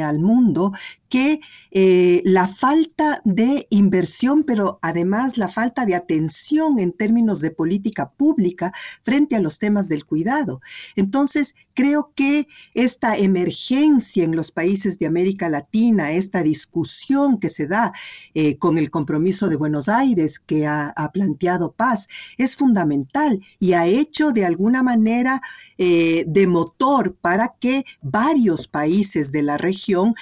al 0.02 0.18
mundo 0.18 0.72
que 1.12 1.40
eh, 1.72 2.22
la 2.24 2.48
falta 2.48 3.20
de 3.26 3.66
inversión, 3.68 4.44
pero 4.44 4.78
además 4.80 5.36
la 5.36 5.48
falta 5.48 5.84
de 5.84 5.94
atención 5.94 6.78
en 6.78 6.90
términos 6.90 7.40
de 7.42 7.50
política 7.50 8.12
pública 8.12 8.72
frente 9.02 9.36
a 9.36 9.40
los 9.40 9.58
temas 9.58 9.90
del 9.90 10.06
cuidado. 10.06 10.62
Entonces, 10.96 11.54
creo 11.74 12.12
que 12.14 12.48
esta 12.72 13.18
emergencia 13.18 14.24
en 14.24 14.34
los 14.34 14.52
países 14.52 14.98
de 14.98 15.04
América 15.06 15.50
Latina, 15.50 16.12
esta 16.12 16.42
discusión 16.42 17.38
que 17.38 17.50
se 17.50 17.66
da 17.66 17.92
eh, 18.32 18.56
con 18.56 18.78
el 18.78 18.90
compromiso 18.90 19.50
de 19.50 19.56
Buenos 19.56 19.90
Aires 19.90 20.38
que 20.38 20.66
ha, 20.66 20.94
planteado 21.12 21.72
Paz, 21.72 22.08
es 22.38 22.56
fundamental 22.56 23.42
y 23.58 23.74
ha 23.74 23.86
hecho 23.86 24.32
de 24.32 24.46
alguna 24.46 24.82
manera 24.82 25.42
eh, 25.76 26.24
de 26.26 26.46
motor 26.46 27.14
para 27.20 27.54
que 27.60 27.84
varios 28.00 28.66
países 28.66 29.30
de 29.30 29.42
la 29.42 29.51
región 29.58 30.14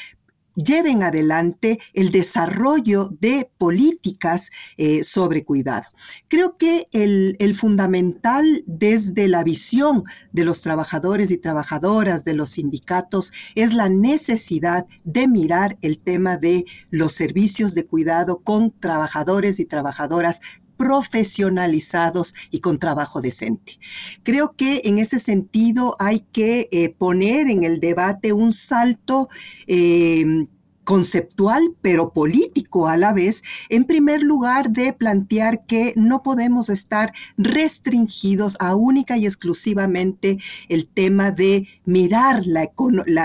lleven 0.54 1.02
adelante 1.02 1.78
el 1.94 2.10
desarrollo 2.10 3.10
de 3.20 3.50
políticas 3.58 4.50
eh, 4.76 5.02
sobre 5.04 5.44
cuidado. 5.44 5.86
Creo 6.28 6.56
que 6.56 6.88
el, 6.92 7.36
fundamental 7.54 8.62
desde 8.66 9.28
la 9.28 9.42
visión 9.42 10.04
de 10.32 10.44
los 10.44 10.62
trabajadores 10.62 11.30
y 11.30 11.38
trabajadoras, 11.38 12.24
de 12.24 12.34
los 12.34 12.50
sindicatos, 12.50 13.32
es 13.54 13.74
la 13.74 13.88
necesidad 13.88 14.86
de 15.04 15.28
mirar 15.28 15.78
el 15.82 15.98
tema 15.98 16.36
de 16.36 16.64
los 16.90 17.12
servicios 17.12 17.74
de 17.74 17.86
cuidado 17.86 18.40
con 18.42 18.72
trabajadores 18.78 19.60
y 19.60 19.66
trabajadoras 19.66 20.40
profesionalizados 20.80 22.34
y 22.50 22.60
con 22.60 22.78
trabajo 22.78 23.20
decente. 23.20 23.78
Creo 24.22 24.54
que 24.56 24.80
en 24.84 24.96
ese 24.96 25.18
sentido 25.18 25.94
hay 25.98 26.20
que 26.32 26.70
eh, 26.72 26.88
poner 26.88 27.50
en 27.50 27.64
el 27.64 27.80
debate 27.80 28.32
un 28.32 28.54
salto 28.54 29.28
eh, 29.66 30.46
conceptual 30.90 31.76
pero 31.80 32.12
político 32.12 32.88
a 32.88 32.96
la 32.96 33.12
vez, 33.12 33.44
en 33.68 33.84
primer 33.84 34.24
lugar 34.24 34.70
de 34.70 34.92
plantear 34.92 35.64
que 35.64 35.92
no 35.94 36.24
podemos 36.24 36.68
estar 36.68 37.12
restringidos 37.38 38.56
a 38.58 38.74
única 38.74 39.16
y 39.16 39.24
exclusivamente 39.24 40.38
el 40.68 40.88
tema 40.88 41.30
de 41.30 41.68
mirar 41.84 42.42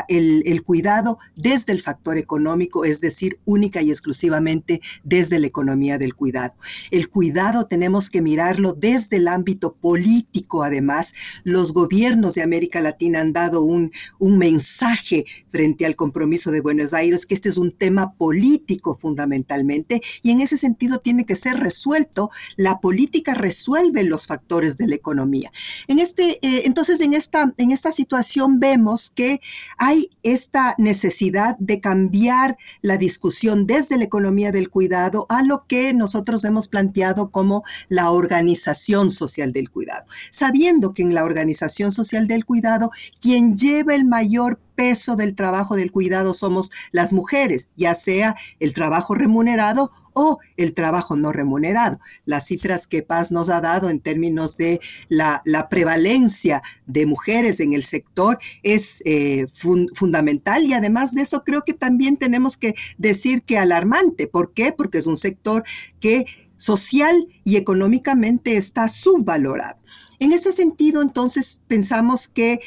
el, 0.08 0.64
cuidado 0.64 1.18
desde 1.36 1.74
el 1.74 1.82
factor 1.82 2.20
económico, 2.20 2.86
es 2.86 3.02
decir, 3.02 3.40
única 3.46 3.82
y 3.82 3.90
exclusivamente 3.90 4.80
desde 5.04 5.40
la 5.40 5.48
economía 5.48 5.98
del 5.98 6.14
cuidado. 6.14 6.54
El 6.92 7.10
cuidado 7.10 7.66
tenemos 7.66 8.12
que 8.12 8.22
mirarlo 8.22 8.74
desde 8.74 9.16
el 9.18 9.28
ámbito 9.28 9.74
político, 9.74 10.62
además. 10.62 11.16
Los 11.44 11.74
gobiernos 11.74 12.36
de 12.36 12.44
América 12.44 12.80
Latina 12.80 13.22
han 13.22 13.34
dado 13.34 13.64
un, 13.64 13.92
un 14.20 14.38
mensaje 14.38 15.26
frente 15.50 15.88
al 15.88 15.96
compromiso 15.96 16.52
de 16.52 16.62
Buenos 16.62 16.94
Aires, 16.94 17.26
que 17.26 17.34
este 17.34 17.50
es 17.50 17.55
un 17.58 17.72
tema 17.72 18.14
político 18.14 18.96
fundamentalmente, 18.96 20.02
y 20.22 20.32
en 20.32 20.42
ese 20.42 20.58
sentido 20.58 21.00
tiene 21.00 21.26
que 21.26 21.36
ser 21.36 21.60
resuelto. 21.60 22.30
La 22.56 22.80
política 22.80 23.34
resuelve 23.34 24.04
los 24.04 24.28
factores 24.28 24.78
de 24.78 24.88
la 24.88 24.96
economía. 24.96 25.52
En 25.88 26.00
este, 26.00 26.40
eh, 26.46 26.64
entonces, 26.66 27.02
en 27.02 27.14
esta, 27.14 27.54
en 27.58 27.72
esta 27.72 27.92
situación 27.92 28.60
vemos 28.60 29.12
que 29.12 29.42
hay 29.78 30.10
esta 30.24 30.76
necesidad 30.78 31.58
de 31.60 31.80
cambiar 31.80 32.58
la 32.82 32.98
discusión 32.98 33.68
desde 33.68 33.98
la 33.98 34.04
economía 34.04 34.52
del 34.52 34.70
cuidado 34.70 35.26
a 35.30 35.44
lo 35.44 35.66
que 35.68 35.94
nosotros 35.94 36.44
hemos 36.44 36.68
planteado 36.68 37.30
como 37.30 37.64
la 37.90 38.12
organización 38.12 39.12
social 39.12 39.54
del 39.54 39.70
cuidado, 39.70 40.06
sabiendo 40.32 40.94
que 40.94 41.02
en 41.02 41.14
la 41.14 41.24
organización 41.24 41.92
social 41.92 42.28
del 42.28 42.46
cuidado, 42.46 42.92
quien 43.20 43.58
lleva 43.58 43.96
el 43.96 44.06
mayor 44.06 44.60
peso 44.76 45.16
del 45.16 45.36
trabajo 45.36 45.76
del 45.76 45.92
cuidado 45.92 46.34
somos 46.34 46.72
las 46.92 47.14
mujeres, 47.14 47.70
ya 47.76 47.94
sea 47.96 48.36
el 48.60 48.74
trabajo 48.74 49.16
remunerado 49.16 49.92
o 50.16 50.40
el 50.56 50.74
trabajo 50.74 51.16
no 51.18 51.32
remunerado. 51.32 52.00
Las 52.26 52.48
cifras 52.48 52.88
que 52.88 53.04
Paz 53.04 53.32
nos 53.32 53.50
ha 53.50 53.60
dado 53.60 53.90
en 53.90 54.00
términos 54.00 54.58
de 54.58 54.80
la, 55.10 55.42
prevalencia 55.70 56.64
de 56.86 57.06
mujeres 57.06 57.60
en 57.60 57.74
el 57.74 57.84
sector 57.84 58.40
es 58.64 59.02
eh, 59.06 59.48
fundamental 59.94 60.64
y 60.66 60.74
además 60.74 61.14
de 61.14 61.24
eso 61.24 61.44
creo 61.44 61.64
que 61.64 61.74
también 61.74 62.16
tenemos 62.16 62.56
que 62.56 62.76
decir 62.98 63.42
que 63.44 63.58
alarmante. 63.58 64.28
¿Por 64.28 64.54
qué? 64.54 64.72
Porque 64.72 65.00
es 65.00 65.08
un 65.08 65.18
sector 65.18 65.64
que 66.00 66.26
social 66.56 67.28
y 67.44 67.58
económicamente 67.58 68.56
está 68.56 68.88
subvalorado. 68.88 69.78
En 70.20 70.32
ese 70.32 70.52
sentido, 70.54 71.02
entonces, 71.02 71.62
pensamos 71.68 72.28
que 72.30 72.62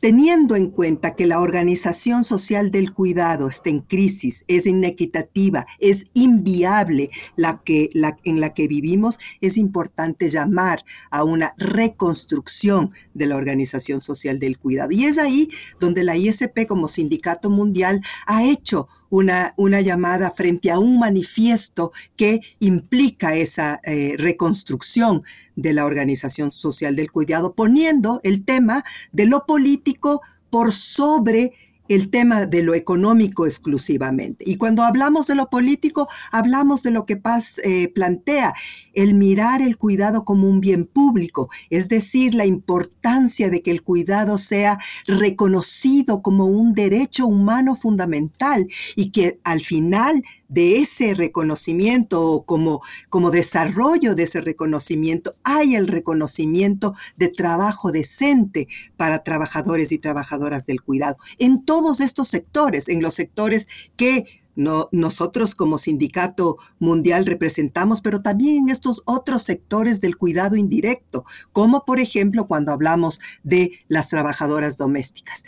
Teniendo 0.00 0.56
en 0.56 0.70
cuenta 0.70 1.14
que 1.14 1.26
la 1.26 1.40
organización 1.40 2.24
social 2.24 2.70
del 2.70 2.94
cuidado 2.94 3.48
está 3.48 3.68
en 3.68 3.80
crisis, 3.80 4.46
es 4.48 4.66
inequitativa, 4.66 5.66
es 5.78 6.06
inviable 6.14 7.10
la 7.36 7.60
que, 7.62 7.90
la, 7.92 8.16
en 8.24 8.40
la 8.40 8.54
que 8.54 8.66
vivimos, 8.66 9.18
es 9.42 9.58
importante 9.58 10.30
llamar 10.30 10.86
a 11.10 11.22
una 11.22 11.52
reconstrucción 11.58 12.92
de 13.12 13.26
la 13.26 13.36
organización 13.36 14.00
social 14.00 14.38
del 14.38 14.58
cuidado. 14.58 14.90
Y 14.92 15.04
es 15.04 15.18
ahí 15.18 15.50
donde 15.78 16.02
la 16.02 16.16
ISP 16.16 16.66
como 16.66 16.88
sindicato 16.88 17.50
mundial 17.50 18.00
ha 18.26 18.42
hecho 18.42 18.88
una, 19.10 19.54
una 19.56 19.80
llamada 19.80 20.30
frente 20.30 20.70
a 20.70 20.78
un 20.78 20.98
manifiesto 20.98 21.92
que 22.16 22.40
implica 22.60 23.34
esa 23.34 23.80
eh, 23.84 24.14
reconstrucción 24.16 25.22
de 25.56 25.72
la 25.74 25.84
organización 25.84 26.52
social 26.52 26.96
del 26.96 27.12
cuidado, 27.12 27.54
poniendo 27.54 28.20
el 28.22 28.44
tema 28.44 28.84
de 29.12 29.26
lo 29.26 29.44
político 29.44 30.22
por 30.48 30.72
sobre 30.72 31.52
el 31.90 32.08
tema 32.08 32.46
de 32.46 32.62
lo 32.62 32.74
económico 32.74 33.46
exclusivamente. 33.46 34.44
Y 34.46 34.56
cuando 34.56 34.84
hablamos 34.84 35.26
de 35.26 35.34
lo 35.34 35.50
político, 35.50 36.08
hablamos 36.30 36.84
de 36.84 36.92
lo 36.92 37.04
que 37.04 37.16
Paz 37.16 37.60
eh, 37.64 37.88
plantea, 37.88 38.54
el 38.94 39.14
mirar 39.14 39.60
el 39.60 39.76
cuidado 39.76 40.24
como 40.24 40.48
un 40.48 40.60
bien 40.60 40.86
público, 40.86 41.50
es 41.68 41.88
decir, 41.88 42.34
la 42.36 42.46
importancia 42.46 43.50
de 43.50 43.62
que 43.62 43.72
el 43.72 43.82
cuidado 43.82 44.38
sea 44.38 44.78
reconocido 45.06 46.22
como 46.22 46.46
un 46.46 46.74
derecho 46.74 47.26
humano 47.26 47.74
fundamental 47.74 48.68
y 48.94 49.10
que 49.10 49.40
al 49.42 49.60
final 49.60 50.22
de 50.50 50.78
ese 50.78 51.14
reconocimiento 51.14 52.22
o 52.22 52.44
como, 52.44 52.82
como 53.08 53.30
desarrollo 53.30 54.14
de 54.14 54.24
ese 54.24 54.42
reconocimiento 54.42 55.32
hay 55.42 55.76
el 55.76 55.86
reconocimiento 55.86 56.94
de 57.16 57.28
trabajo 57.28 57.92
decente 57.92 58.68
para 58.96 59.22
trabajadores 59.22 59.92
y 59.92 59.98
trabajadoras 59.98 60.66
del 60.66 60.82
cuidado 60.82 61.16
en 61.38 61.64
todos 61.64 62.00
estos 62.00 62.28
sectores, 62.28 62.88
en 62.88 63.00
los 63.00 63.14
sectores 63.14 63.68
que 63.96 64.40
no, 64.56 64.88
nosotros 64.92 65.54
como 65.54 65.78
sindicato 65.78 66.58
mundial 66.80 67.24
representamos, 67.24 68.00
pero 68.00 68.20
también 68.20 68.64
en 68.64 68.68
estos 68.68 69.02
otros 69.06 69.42
sectores 69.42 70.00
del 70.00 70.16
cuidado 70.16 70.56
indirecto, 70.56 71.24
como 71.52 71.84
por 71.84 72.00
ejemplo 72.00 72.46
cuando 72.46 72.72
hablamos 72.72 73.20
de 73.42 73.72
las 73.88 74.08
trabajadoras 74.08 74.76
domésticas 74.76 75.44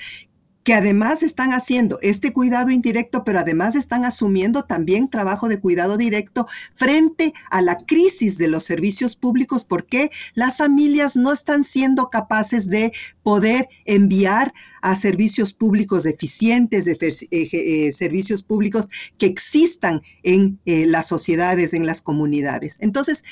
que 0.64 0.74
además 0.74 1.22
están 1.22 1.52
haciendo 1.52 1.98
este 2.02 2.32
cuidado 2.32 2.70
indirecto, 2.70 3.24
pero 3.24 3.40
además 3.40 3.74
están 3.74 4.04
asumiendo 4.04 4.64
también 4.64 5.08
trabajo 5.08 5.48
de 5.48 5.60
cuidado 5.60 5.96
directo 5.96 6.46
frente 6.74 7.34
a 7.50 7.62
la 7.62 7.78
crisis 7.78 8.38
de 8.38 8.48
los 8.48 8.64
servicios 8.64 9.16
públicos, 9.16 9.64
porque 9.64 10.10
las 10.34 10.56
familias 10.56 11.16
no 11.16 11.32
están 11.32 11.64
siendo 11.64 12.10
capaces 12.10 12.68
de 12.68 12.92
poder 13.22 13.68
enviar 13.84 14.52
a 14.80 14.96
servicios 14.96 15.52
públicos 15.52 16.06
eficientes, 16.06 16.84
de, 16.84 16.92
eh, 16.92 17.26
eh, 17.30 17.92
servicios 17.92 18.42
públicos 18.42 18.88
que 19.18 19.26
existan 19.26 20.02
en 20.22 20.58
eh, 20.64 20.86
las 20.86 21.06
sociedades, 21.06 21.74
en 21.74 21.86
las 21.86 22.02
comunidades. 22.02 22.78
Entonces, 22.80 23.24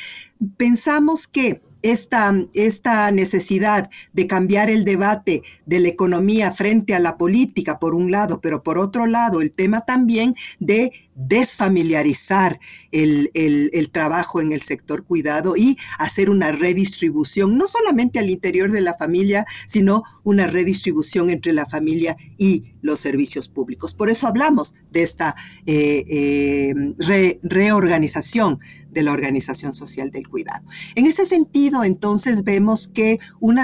pensamos 0.57 1.27
que 1.27 1.61
esta, 1.83 2.35
esta 2.55 3.11
necesidad 3.11 3.91
de 4.13 4.27
cambiar 4.27 4.71
el 4.71 4.85
debate 4.85 5.43
de 5.67 5.81
la 5.81 5.89
economía 5.89 6.53
frente 6.53 6.95
a 6.95 7.01
la 7.01 7.17
política, 7.17 7.79
por 7.79 7.95
un 7.95 8.11
lado, 8.11 8.41
pero 8.41 8.63
por 8.63 8.79
otro 8.79 9.07
lado, 9.07 9.41
el 9.41 9.53
tema 9.53 9.83
también 9.83 10.35
de 10.59 10.93
desfamiliarizar 11.15 12.61
el, 12.93 13.31
el, 13.35 13.91
trabajo 13.91 14.41
en 14.41 14.53
el 14.53 14.63
sector 14.63 15.05
cuidado 15.05 15.57
y 15.57 15.77
hacer 15.99 16.31
una 16.31 16.53
redistribución, 16.53 17.59
no 17.59 17.67
solamente 17.67 18.19
al 18.19 18.31
interior 18.31 18.71
de 18.73 18.81
la 18.81 18.95
familia, 18.95 19.45
sino 19.67 20.03
una 20.23 20.47
redistribución 20.47 21.31
entre 21.31 21.53
la 21.53 21.67
familia 21.67 22.17
y 22.39 22.73
los 22.81 23.01
servicios 23.01 23.49
públicos. 23.49 23.93
Por 23.93 24.09
eso 24.09 24.27
hablamos 24.27 24.75
de 24.91 25.03
esta 25.03 25.37
eh, 25.67 26.05
eh, 26.09 27.39
reorganización 27.43 28.61
de 28.91 29.03
la 29.03 29.13
Organización 29.13 29.73
Social 29.73 30.11
del 30.11 30.29
Cuidado. 30.29 30.67
En 30.95 31.07
ese 31.07 31.27
sentido, 31.27 31.85
entonces, 31.85 32.45
vemos 32.45 32.89
que 32.89 33.19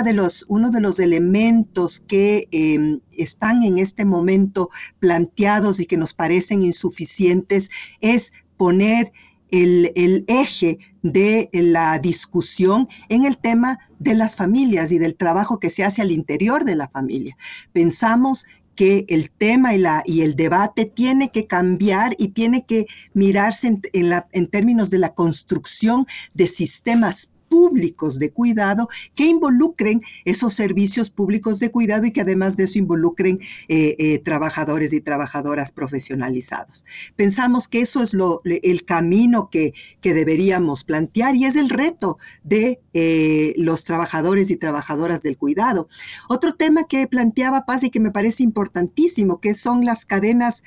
de 0.04 0.12
los, 0.12 0.44
uno 0.48 0.70
de 0.70 0.80
los 0.80 0.98
elementos 0.98 2.00
que 2.00 2.48
em, 2.50 3.00
están 3.12 3.62
en 3.62 3.78
este 3.78 4.04
momento 4.04 4.70
planteados 4.98 5.80
y 5.80 5.86
que 5.86 5.96
nos 5.96 6.14
parecen 6.14 6.62
insuficientes 6.62 7.70
es 8.00 8.32
poner 8.56 9.12
el, 9.50 9.92
el, 9.94 10.24
eje 10.26 10.78
de 11.02 11.48
la 11.52 11.98
discusión 11.98 12.88
en 13.08 13.24
el 13.24 13.38
tema 13.38 13.78
de 13.98 14.14
las 14.14 14.34
familias 14.34 14.90
y 14.90 14.98
del 14.98 15.14
trabajo 15.14 15.60
que 15.60 15.70
se 15.70 15.84
hace 15.84 16.02
al 16.02 16.10
interior 16.10 16.64
de 16.64 16.74
la 16.74 16.88
familia. 16.88 17.36
Pensamos 17.72 18.46
que 18.76 19.06
el 19.08 19.30
tema 19.30 19.74
y, 19.74 19.78
la, 19.78 20.02
y 20.06 20.20
el 20.20 20.36
debate 20.36 20.84
tiene 20.84 21.32
que 21.32 21.46
cambiar 21.46 22.14
y 22.18 22.28
tiene 22.28 22.64
que 22.64 22.86
mirarse 23.14 23.66
en, 23.66 23.82
en 24.32 24.46
términos 24.48 24.90
de 24.90 24.98
la 24.98 25.14
construcción 25.14 26.06
de 26.34 26.46
sistemas 26.46 27.30
públicos 27.56 28.18
de 28.18 28.32
cuidado 28.32 28.86
que 29.14 29.24
involucren 29.24 30.02
esos 30.26 30.52
servicios 30.52 31.08
públicos 31.08 31.58
de 31.58 31.70
cuidado 31.70 32.04
y 32.04 32.12
que 32.12 32.20
además 32.20 32.58
de 32.58 32.64
eso 32.64 32.78
involucren 32.78 33.40
eh, 33.68 33.96
eh, 33.98 34.18
trabajadores 34.18 34.92
y 34.92 35.00
trabajadoras 35.00 35.72
profesionalizados. 35.72 36.84
Pensamos 37.16 37.66
que 37.66 37.80
eso 37.80 38.02
es 38.02 38.14
el 38.44 38.84
camino 38.84 39.48
que, 39.48 39.72
que 40.02 40.12
deberíamos 40.12 40.84
plantear 40.84 41.34
y 41.34 41.46
es 41.46 41.56
el 41.56 41.70
reto 41.70 42.18
de 42.44 42.78
eh, 42.92 43.54
los 43.56 43.84
trabajadores 43.84 44.50
y 44.50 44.56
trabajadoras 44.58 45.22
del 45.22 45.38
cuidado. 45.38 45.88
Otro 46.28 46.56
tema 46.56 46.84
que 46.84 47.06
planteaba 47.06 47.64
Paz 47.64 47.84
y 47.84 47.90
que 47.90 48.00
me 48.00 48.10
parece 48.10 48.42
importantísimo, 48.42 49.40
que 49.40 49.54
son 49.54 49.86
las 49.86 50.04
cadenas 50.04 50.62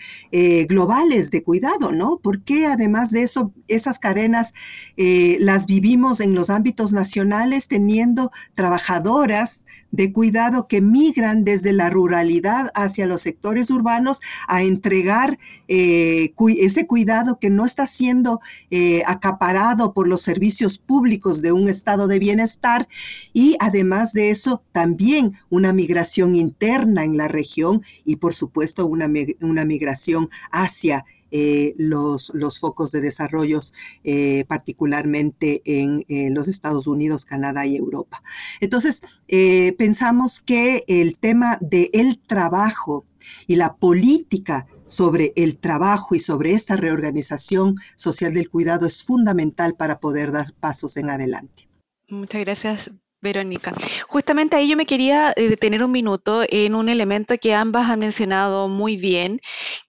globales 0.67 1.29
de 1.29 1.43
cuidado, 1.43 1.91
¿no? 1.91 2.19
Porque 2.23 2.65
además 2.65 3.11
de 3.11 3.21
eso, 3.21 3.53
esas 3.67 3.99
cadenas 3.99 4.53
las 4.97 5.65
vivimos 5.67 6.19
en 6.19 6.33
los 6.33 6.49
ámbitos 6.49 6.78
nacionales 6.93 7.67
teniendo 7.67 8.31
trabajadoras 8.55 9.65
de 9.91 10.13
cuidado 10.13 10.67
que 10.67 10.81
migran 10.81 11.43
desde 11.43 11.73
la 11.73 11.89
ruralidad 11.89 12.71
hacia 12.75 13.05
los 13.05 13.21
sectores 13.21 13.69
urbanos 13.69 14.21
a 14.47 14.63
entregar 14.63 15.39
eh, 15.67 16.33
ese 16.59 16.87
cuidado 16.87 17.39
que 17.39 17.49
no 17.49 17.65
está 17.65 17.87
siendo 17.87 18.39
eh, 18.71 19.03
acaparado 19.05 19.93
por 19.93 20.07
los 20.07 20.21
servicios 20.21 20.77
públicos 20.77 21.41
de 21.41 21.51
un 21.51 21.67
estado 21.67 22.07
de 22.07 22.19
bienestar. 22.19 22.87
Y 23.33 23.55
además 23.59 24.13
de 24.13 24.29
eso 24.29 24.63
también 24.71 25.33
una 25.49 25.73
migración 25.73 26.35
interna 26.35 27.03
en 27.03 27.17
la 27.17 27.27
región 27.27 27.83
y 28.05 28.17
por 28.17 28.33
supuesto 28.33 28.85
una, 28.85 29.09
una 29.41 29.65
migración 29.65 30.29
hacia 30.51 31.05
eh, 31.31 31.73
los, 31.77 32.31
los, 32.33 32.59
focos 32.59 32.91
de 32.91 33.01
desarrollo, 33.01 33.59
eh, 34.03 34.45
particularmente 34.47 35.61
en, 35.65 36.05
los 36.33 36.47
Estados 36.47 36.87
Unidos, 36.87 37.25
Canadá 37.25 37.65
y 37.65 37.75
Europa. 37.75 38.23
Entonces, 38.59 39.01
eh, 39.27 39.73
pensamos 39.77 40.39
que 40.39 40.83
el 40.87 41.17
tema 41.17 41.57
del 41.61 42.19
trabajo 42.19 43.05
y 43.47 43.55
la 43.55 43.75
política 43.75 44.67
sobre 44.85 45.33
el 45.35 45.57
trabajo 45.57 46.15
y 46.15 46.19
sobre 46.19 46.53
esta 46.53 46.75
reorganización 46.75 47.75
social 47.95 48.33
del 48.33 48.49
cuidado 48.49 48.85
es 48.85 49.03
fundamental 49.03 49.75
para 49.75 49.99
poder 49.99 50.31
dar 50.31 50.53
pasos 50.59 50.97
en 50.97 51.09
adelante. 51.09 51.69
Muchas 52.09 52.41
gracias, 52.41 52.91
Verónica, 53.21 53.73
justamente 54.07 54.55
ahí 54.55 54.69
yo 54.69 54.77
me 54.77 54.85
quería 54.85 55.33
eh, 55.35 55.49
detener 55.49 55.83
un 55.83 55.91
minuto 55.91 56.43
en 56.47 56.73
un 56.73 56.87
elemento 56.87 57.37
que 57.37 57.53
ambas 57.53 57.89
han 57.89 57.99
mencionado 57.99 58.69
muy 58.69 58.95
bien, 58.95 59.41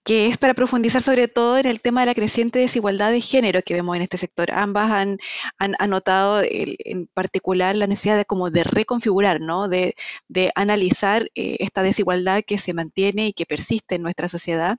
que 0.03 0.27
es 0.27 0.37
para 0.37 0.53
profundizar 0.53 1.01
sobre 1.01 1.29
todo 1.29 1.57
en 1.57 1.65
el 1.65 1.79
tema 1.79 2.01
de 2.01 2.07
la 2.07 2.15
creciente 2.15 2.59
desigualdad 2.59 3.11
de 3.11 3.21
género 3.21 3.61
que 3.63 3.73
vemos 3.73 3.95
en 3.95 4.01
este 4.01 4.17
sector. 4.17 4.51
Ambas 4.51 4.91
han, 4.91 5.17
han 5.57 5.75
anotado 5.79 6.43
en 6.43 7.07
particular 7.13 7.75
la 7.75 7.87
necesidad 7.87 8.17
de 8.17 8.25
como 8.25 8.49
de 8.51 8.63
reconfigurar, 8.65 9.39
¿no? 9.39 9.69
de, 9.69 9.95
de 10.27 10.51
analizar 10.55 11.29
eh, 11.35 11.57
esta 11.59 11.83
desigualdad 11.83 12.43
que 12.45 12.57
se 12.57 12.73
mantiene 12.73 13.27
y 13.27 13.33
que 13.33 13.45
persiste 13.45 13.95
en 13.95 14.03
nuestra 14.03 14.27
sociedad. 14.27 14.77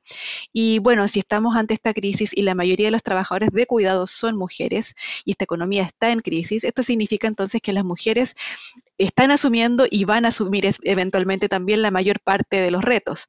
Y 0.53 0.79
bueno, 0.79 1.09
si 1.09 1.21
estamos 1.21 1.57
ante 1.57 1.75
esta 1.75 1.95
crisis 1.95 2.33
y 2.35 2.43
la 2.43 2.55
mayoría 2.55 2.89
de 2.89 2.93
los 2.93 3.03
trabajadores 3.03 3.51
de 3.51 3.67
cuidados 3.67 4.11
son 4.11 4.37
mujeres 4.37 4.95
y 5.25 5.33
esta 5.33 5.45
economía 5.45 5.85
está 5.85 6.13
en 6.13 6.21
crisis, 6.21 6.65
esto 6.65 6.83
significa 6.83 7.29
entonces 7.29 7.63
que 7.63 7.73
las 7.73 7.85
mujeres 7.85 8.37
están 8.99 9.31
asumiendo 9.31 9.87
y 9.91 10.05
van 10.05 10.25
a 10.25 10.29
asumir 10.29 10.69
eventualmente 10.83 11.49
también 11.49 11.83
la 11.83 11.91
mayor 11.91 12.21
parte 12.21 12.57
de 12.57 12.71
los 12.71 12.83
retos. 12.83 13.29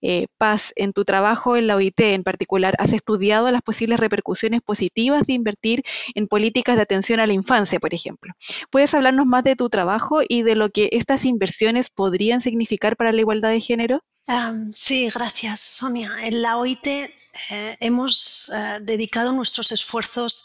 Eh, 0.00 0.26
Paz, 0.38 0.72
en 0.76 0.92
tu 0.92 1.04
trabajo 1.04 1.56
en 1.56 1.66
la 1.66 1.76
OIT 1.76 2.00
en 2.00 2.22
particular, 2.22 2.74
¿has 2.78 2.92
estudiado 2.92 3.50
las 3.50 3.62
posibles 3.62 3.98
repercusiones 3.98 4.60
positivas 4.62 5.26
de 5.26 5.32
invertir 5.32 5.82
en 6.14 6.28
políticas 6.28 6.76
de 6.76 6.82
atención 6.82 7.20
a 7.20 7.26
la 7.26 7.32
infancia, 7.32 7.80
por 7.80 7.94
ejemplo? 7.94 8.32
¿Puedes 8.70 8.94
hablarnos 8.94 9.26
más 9.26 9.44
de 9.44 9.56
tu 9.56 9.68
trabajo 9.68 10.20
y 10.26 10.42
de 10.42 10.56
lo 10.56 10.70
que 10.70 10.88
estas 10.92 11.24
inversiones 11.24 11.90
podrían 11.90 12.40
significar 12.40 12.96
para 12.96 13.12
la 13.12 13.20
igualdad 13.20 13.50
de 13.50 13.60
género? 13.60 14.02
sí, 14.72 15.08
gracias, 15.08 15.60
Sonia. 15.60 16.10
En 16.22 16.42
la 16.42 16.58
OIT 16.58 16.86
eh, 16.86 17.76
hemos 17.80 18.50
eh, 18.54 18.78
dedicado 18.82 19.32
nuestros 19.32 19.72
esfuerzos 19.72 20.44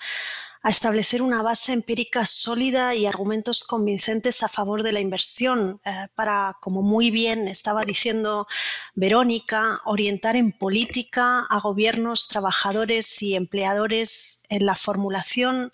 a 0.63 0.69
establecer 0.69 1.21
una 1.21 1.41
base 1.41 1.73
empírica 1.73 2.25
sólida 2.25 2.95
y 2.95 3.05
argumentos 3.05 3.65
convincentes 3.65 4.43
a 4.43 4.47
favor 4.47 4.81
de 4.81 4.93
la 4.93 5.01
inversión 5.01 5.81
eh, 5.83 6.07
para, 6.15 6.55
como 6.61 6.81
muy 6.81 7.11
bien 7.11 7.49
estaba 7.49 7.83
diciendo 7.83 8.47
Verónica, 8.95 9.81
orientar 9.83 10.37
en 10.37 10.53
política 10.53 11.45
a 11.49 11.59
gobiernos, 11.59 12.29
trabajadores 12.29 13.21
y 13.21 13.35
empleadores 13.35 14.45
en 14.49 14.65
la 14.65 14.75
formulación 14.75 15.73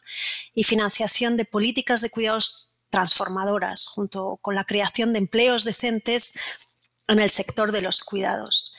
y 0.55 0.63
financiación 0.63 1.37
de 1.37 1.45
políticas 1.45 2.01
de 2.01 2.09
cuidados 2.09 2.79
transformadoras, 2.89 3.85
junto 3.87 4.37
con 4.41 4.55
la 4.55 4.65
creación 4.65 5.13
de 5.13 5.19
empleos 5.19 5.65
decentes 5.65 6.39
en 7.07 7.19
el 7.19 7.29
sector 7.29 7.71
de 7.71 7.81
los 7.81 8.01
cuidados. 8.01 8.75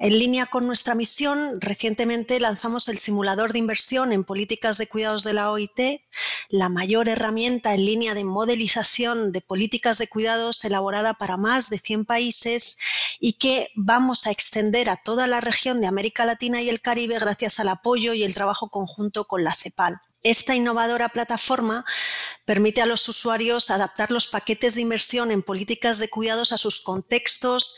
En 0.00 0.18
línea 0.18 0.46
con 0.46 0.66
nuestra 0.66 0.96
misión, 0.96 1.60
recientemente 1.60 2.40
lanzamos 2.40 2.88
el 2.88 2.98
simulador 2.98 3.52
de 3.52 3.60
inversión 3.60 4.10
en 4.10 4.24
políticas 4.24 4.76
de 4.76 4.88
cuidados 4.88 5.22
de 5.22 5.34
la 5.34 5.52
OIT, 5.52 6.02
la 6.48 6.68
mayor 6.68 7.08
herramienta 7.08 7.74
en 7.74 7.84
línea 7.84 8.14
de 8.14 8.24
modelización 8.24 9.30
de 9.30 9.40
políticas 9.40 9.98
de 9.98 10.08
cuidados 10.08 10.64
elaborada 10.64 11.14
para 11.14 11.36
más 11.36 11.70
de 11.70 11.78
100 11.78 12.06
países 12.06 12.80
y 13.20 13.34
que 13.34 13.68
vamos 13.76 14.26
a 14.26 14.32
extender 14.32 14.90
a 14.90 14.96
toda 14.96 15.28
la 15.28 15.40
región 15.40 15.80
de 15.80 15.86
América 15.86 16.26
Latina 16.26 16.60
y 16.60 16.68
el 16.68 16.80
Caribe 16.80 17.20
gracias 17.20 17.60
al 17.60 17.68
apoyo 17.68 18.14
y 18.14 18.24
el 18.24 18.34
trabajo 18.34 18.70
conjunto 18.70 19.26
con 19.26 19.44
la 19.44 19.54
CEPAL. 19.54 20.00
Esta 20.24 20.54
innovadora 20.54 21.10
plataforma 21.10 21.84
permite 22.46 22.80
a 22.80 22.86
los 22.86 23.06
usuarios 23.10 23.70
adaptar 23.70 24.10
los 24.10 24.26
paquetes 24.26 24.74
de 24.74 24.80
inversión 24.80 25.30
en 25.30 25.42
políticas 25.42 25.98
de 25.98 26.08
cuidados 26.08 26.50
a 26.52 26.56
sus 26.56 26.80
contextos, 26.80 27.76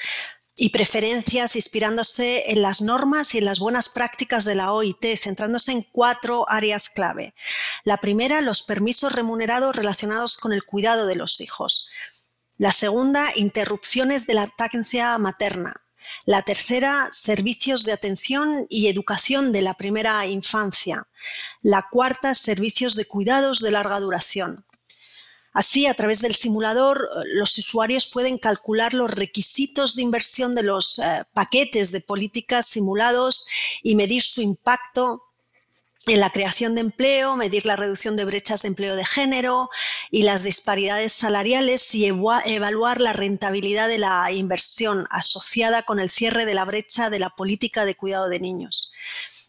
y 0.58 0.70
preferencias 0.70 1.54
inspirándose 1.54 2.50
en 2.50 2.62
las 2.62 2.80
normas 2.80 3.34
y 3.34 3.38
en 3.38 3.44
las 3.44 3.58
buenas 3.58 3.90
prácticas 3.90 4.46
de 4.46 4.54
la 4.54 4.72
OIT, 4.72 5.04
centrándose 5.18 5.70
en 5.72 5.82
cuatro 5.82 6.48
áreas 6.48 6.88
clave. 6.88 7.34
La 7.84 7.98
primera, 7.98 8.40
los 8.40 8.62
permisos 8.62 9.12
remunerados 9.12 9.76
relacionados 9.76 10.38
con 10.38 10.54
el 10.54 10.64
cuidado 10.64 11.06
de 11.06 11.16
los 11.16 11.42
hijos. 11.42 11.90
La 12.56 12.72
segunda, 12.72 13.32
interrupciones 13.36 14.26
de 14.26 14.32
la 14.32 14.46
lactancia 14.46 15.18
materna. 15.18 15.74
La 16.24 16.40
tercera, 16.40 17.08
servicios 17.10 17.84
de 17.84 17.92
atención 17.92 18.66
y 18.70 18.88
educación 18.88 19.52
de 19.52 19.60
la 19.60 19.74
primera 19.74 20.24
infancia. 20.24 21.06
La 21.60 21.86
cuarta, 21.90 22.32
servicios 22.32 22.94
de 22.96 23.04
cuidados 23.04 23.60
de 23.60 23.72
larga 23.72 24.00
duración. 24.00 24.64
Así, 25.56 25.86
a 25.86 25.94
través 25.94 26.20
del 26.20 26.34
simulador, 26.34 27.08
eh, 27.10 27.20
los 27.32 27.56
usuarios 27.56 28.06
pueden 28.08 28.36
calcular 28.36 28.92
los 28.92 29.10
requisitos 29.10 29.96
de 29.96 30.02
inversión 30.02 30.54
de 30.54 30.62
los 30.62 30.98
eh, 30.98 31.22
paquetes 31.32 31.92
de 31.92 32.02
políticas 32.02 32.66
simulados 32.66 33.46
y 33.82 33.94
medir 33.94 34.20
su 34.20 34.42
impacto 34.42 35.22
en 36.06 36.20
la 36.20 36.30
creación 36.30 36.76
de 36.76 36.82
empleo, 36.82 37.34
medir 37.36 37.66
la 37.66 37.74
reducción 37.74 38.16
de 38.16 38.24
brechas 38.24 38.62
de 38.62 38.68
empleo 38.68 38.94
de 38.94 39.04
género 39.04 39.68
y 40.10 40.22
las 40.22 40.44
disparidades 40.44 41.12
salariales 41.12 41.94
y 41.96 42.06
evaluar 42.06 43.00
la 43.00 43.12
rentabilidad 43.12 43.88
de 43.88 43.98
la 43.98 44.30
inversión 44.30 45.06
asociada 45.10 45.82
con 45.82 45.98
el 45.98 46.08
cierre 46.08 46.46
de 46.46 46.54
la 46.54 46.64
brecha 46.64 47.10
de 47.10 47.18
la 47.18 47.30
política 47.30 47.84
de 47.84 47.96
cuidado 47.96 48.28
de 48.28 48.38
niños. 48.38 48.92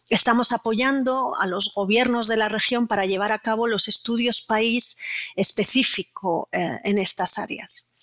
Estamos 0.08 0.52
apoyando 0.52 1.36
a 1.38 1.46
los 1.46 1.72
gobiernos 1.74 2.26
de 2.26 2.36
la 2.36 2.48
región 2.48 2.88
para 2.88 3.06
llevar 3.06 3.30
a 3.30 3.38
cabo 3.38 3.68
los 3.68 3.86
estudios 3.86 4.40
país 4.40 4.98
específico 5.36 6.48
eh, 6.50 6.80
en 6.82 6.98
estas 6.98 7.38
áreas. 7.38 7.94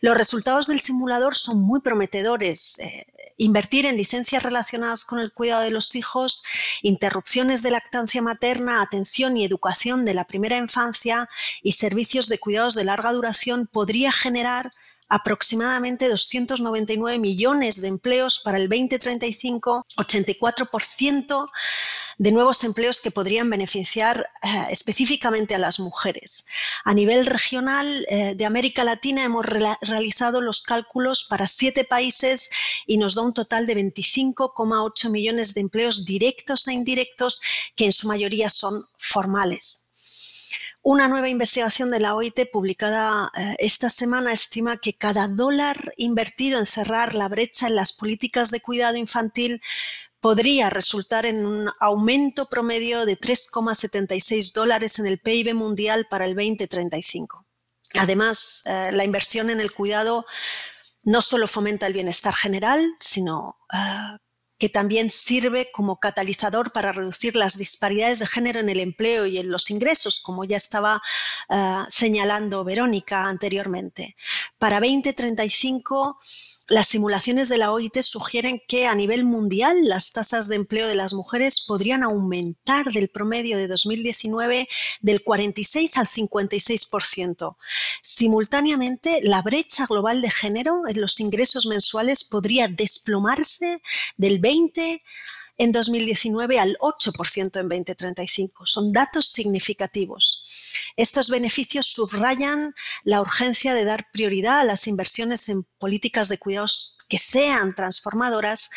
Los 0.00 0.16
resultados 0.16 0.66
del 0.66 0.80
simulador 0.80 1.36
son 1.36 1.60
muy 1.60 1.80
prometedores. 1.80 2.78
Eh, 2.80 3.06
invertir 3.40 3.86
en 3.86 3.96
licencias 3.96 4.42
relacionadas 4.42 5.04
con 5.04 5.18
el 5.18 5.32
cuidado 5.32 5.62
de 5.62 5.70
los 5.70 5.96
hijos, 5.96 6.44
interrupciones 6.82 7.62
de 7.62 7.70
lactancia 7.70 8.20
materna, 8.20 8.82
atención 8.82 9.36
y 9.36 9.44
educación 9.44 10.04
de 10.04 10.14
la 10.14 10.24
primera 10.24 10.58
infancia 10.58 11.28
y 11.62 11.72
servicios 11.72 12.28
de 12.28 12.38
cuidados 12.38 12.74
de 12.74 12.84
larga 12.84 13.12
duración 13.12 13.66
podría 13.66 14.12
generar 14.12 14.72
aproximadamente 15.08 16.08
299 16.08 17.18
millones 17.18 17.80
de 17.80 17.88
empleos 17.88 18.38
para 18.38 18.58
el 18.58 18.68
2035, 18.68 19.86
84% 19.96 21.50
de 22.20 22.32
nuevos 22.32 22.64
empleos 22.64 23.00
que 23.00 23.10
podrían 23.10 23.48
beneficiar 23.48 24.28
eh, 24.42 24.66
específicamente 24.68 25.54
a 25.54 25.58
las 25.58 25.80
mujeres. 25.80 26.46
A 26.84 26.92
nivel 26.92 27.24
regional 27.24 28.04
eh, 28.10 28.34
de 28.36 28.44
América 28.44 28.84
Latina 28.84 29.24
hemos 29.24 29.46
realizado 29.46 30.42
los 30.42 30.62
cálculos 30.62 31.24
para 31.24 31.46
siete 31.46 31.82
países 31.82 32.50
y 32.86 32.98
nos 32.98 33.14
da 33.14 33.22
un 33.22 33.32
total 33.32 33.66
de 33.66 33.74
25,8 33.74 35.10
millones 35.10 35.54
de 35.54 35.62
empleos 35.62 36.04
directos 36.04 36.68
e 36.68 36.74
indirectos 36.74 37.40
que 37.74 37.86
en 37.86 37.92
su 37.92 38.06
mayoría 38.06 38.50
son 38.50 38.84
formales. 38.98 39.86
Una 40.82 41.08
nueva 41.08 41.30
investigación 41.30 41.90
de 41.90 42.00
la 42.00 42.14
OIT 42.14 42.50
publicada 42.52 43.32
eh, 43.34 43.56
esta 43.60 43.88
semana 43.88 44.32
estima 44.32 44.76
que 44.76 44.92
cada 44.92 45.26
dólar 45.26 45.94
invertido 45.96 46.58
en 46.58 46.66
cerrar 46.66 47.14
la 47.14 47.28
brecha 47.28 47.66
en 47.66 47.76
las 47.76 47.94
políticas 47.94 48.50
de 48.50 48.60
cuidado 48.60 48.98
infantil 48.98 49.62
podría 50.20 50.70
resultar 50.70 51.26
en 51.26 51.46
un 51.46 51.70
aumento 51.80 52.48
promedio 52.48 53.06
de 53.06 53.18
3,76 53.18 54.52
dólares 54.52 54.98
en 54.98 55.06
el 55.06 55.18
PIB 55.18 55.54
mundial 55.54 56.06
para 56.08 56.26
el 56.26 56.34
2035. 56.34 57.46
Además, 57.94 58.62
eh, 58.66 58.90
la 58.92 59.04
inversión 59.04 59.50
en 59.50 59.60
el 59.60 59.72
cuidado 59.72 60.26
no 61.02 61.22
solo 61.22 61.48
fomenta 61.48 61.86
el 61.86 61.94
bienestar 61.94 62.34
general, 62.34 62.86
sino 63.00 63.56
eh, 63.72 64.18
que 64.60 64.68
también 64.68 65.08
sirve 65.08 65.70
como 65.72 65.98
catalizador 65.98 66.70
para 66.70 66.92
reducir 66.92 67.34
las 67.34 67.56
disparidades 67.56 68.18
de 68.18 68.26
género 68.26 68.60
en 68.60 68.68
el 68.68 68.78
empleo 68.78 69.24
y 69.24 69.38
en 69.38 69.50
los 69.50 69.70
ingresos, 69.70 70.20
como 70.20 70.44
ya 70.44 70.58
estaba 70.58 71.00
eh, 71.48 71.78
señalando 71.88 72.62
Verónica 72.62 73.24
anteriormente. 73.24 74.16
Para 74.58 74.78
2035, 74.80 76.18
las 76.68 76.88
simulaciones 76.88 77.48
de 77.48 77.56
la 77.56 77.72
OIT 77.72 78.02
sugieren 78.02 78.60
que 78.68 78.86
a 78.86 78.94
nivel 78.94 79.24
mundial 79.24 79.88
las 79.88 80.12
tasas 80.12 80.46
de 80.46 80.56
empleo 80.56 80.86
de 80.86 80.94
las 80.94 81.14
mujeres 81.14 81.64
podrían 81.66 82.02
aumentar 82.02 82.92
del 82.92 83.08
promedio 83.08 83.56
de 83.56 83.66
2019 83.66 84.68
del 85.00 85.24
46 85.24 85.96
al 85.96 86.06
56%. 86.06 87.56
Simultáneamente, 88.02 89.20
la 89.22 89.40
brecha 89.40 89.86
global 89.86 90.20
de 90.20 90.30
género 90.30 90.82
en 90.86 91.00
los 91.00 91.18
ingresos 91.18 91.64
mensuales 91.64 92.24
podría 92.24 92.68
desplomarse 92.68 93.80
del 94.18 94.38
20 94.38 94.49
en 95.56 95.72
2019 95.72 96.58
al 96.58 96.76
8% 96.80 97.60
en 97.60 97.68
2035. 97.68 98.66
Son 98.66 98.92
datos 98.92 99.26
significativos. 99.26 100.74
Estos 100.96 101.28
beneficios 101.28 101.86
subrayan 101.86 102.74
la 103.04 103.20
urgencia 103.20 103.74
de 103.74 103.84
dar 103.84 104.06
prioridad 104.12 104.60
a 104.60 104.64
las 104.64 104.86
inversiones 104.86 105.48
en 105.48 105.64
políticas 105.78 106.28
de 106.28 106.38
cuidados 106.38 106.96
que 107.08 107.18
sean 107.18 107.74
transformadoras, 107.74 108.70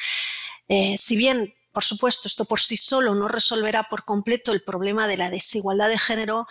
eh, 0.67 0.97
si 0.97 1.15
bien 1.15 1.53
por 1.73 1.83
supuesto, 1.83 2.27
esto 2.27 2.45
por 2.45 2.59
sí 2.59 2.77
solo 2.77 3.15
no 3.15 3.27
resolverá 3.27 3.89
por 3.89 4.05
completo 4.05 4.51
el 4.51 4.61
problema 4.61 5.07
de 5.07 5.17
la 5.17 5.31
desigualdad 5.31 5.89
de 5.89 5.97
género, 5.97 6.45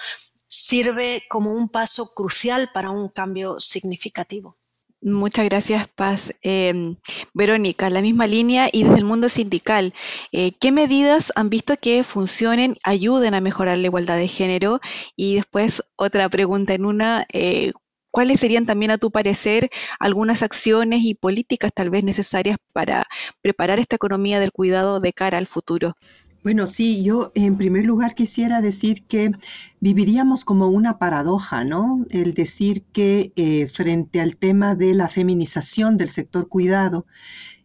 sirve 0.48 1.24
como 1.30 1.54
un 1.54 1.68
paso 1.68 2.12
crucial 2.14 2.72
para 2.72 2.90
un 2.90 3.08
cambio 3.08 3.60
significativo. 3.60 4.58
Muchas 5.02 5.44
gracias, 5.46 5.88
Paz. 5.88 6.32
Em, 6.42 6.96
Verónica, 7.34 7.90
la 7.90 8.02
misma 8.02 8.28
línea 8.28 8.68
y 8.72 8.84
desde 8.84 8.98
el 8.98 9.04
mundo 9.04 9.28
sindical, 9.28 9.94
eh, 10.30 10.52
¿qué 10.60 10.70
medidas 10.70 11.32
han 11.34 11.50
visto 11.50 11.76
que 11.76 12.04
funcionen, 12.04 12.76
ayuden 12.84 13.34
a 13.34 13.40
mejorar 13.40 13.78
la 13.78 13.86
igualdad 13.86 14.16
de 14.16 14.28
género? 14.28 14.80
Y 15.16 15.36
después 15.36 15.82
otra 15.96 16.28
pregunta 16.28 16.74
en 16.74 16.84
una, 16.84 17.26
eh, 17.32 17.72
¿cuáles 18.12 18.38
serían 18.40 18.64
también 18.64 18.92
a 18.92 18.98
tu 18.98 19.10
parecer 19.10 19.70
algunas 19.98 20.44
acciones 20.44 21.00
y 21.02 21.14
políticas 21.14 21.72
tal 21.74 21.90
vez 21.90 22.04
necesarias 22.04 22.58
para 22.72 23.06
preparar 23.40 23.80
esta 23.80 23.96
economía 23.96 24.38
del 24.38 24.52
cuidado 24.52 25.00
de 25.00 25.12
cara 25.12 25.38
al 25.38 25.48
futuro? 25.48 25.96
Bueno, 26.42 26.66
sí, 26.66 27.04
yo 27.04 27.30
en 27.36 27.56
primer 27.56 27.84
lugar 27.84 28.16
quisiera 28.16 28.60
decir 28.60 29.04
que 29.04 29.30
viviríamos 29.78 30.44
como 30.44 30.66
una 30.66 30.98
paradoja, 30.98 31.62
¿no? 31.64 32.04
El 32.10 32.34
decir 32.34 32.82
que 32.92 33.32
eh, 33.36 33.68
frente 33.68 34.20
al 34.20 34.36
tema 34.36 34.74
de 34.74 34.92
la 34.92 35.08
feminización 35.08 35.96
del 35.96 36.10
sector 36.10 36.48
cuidado, 36.48 37.06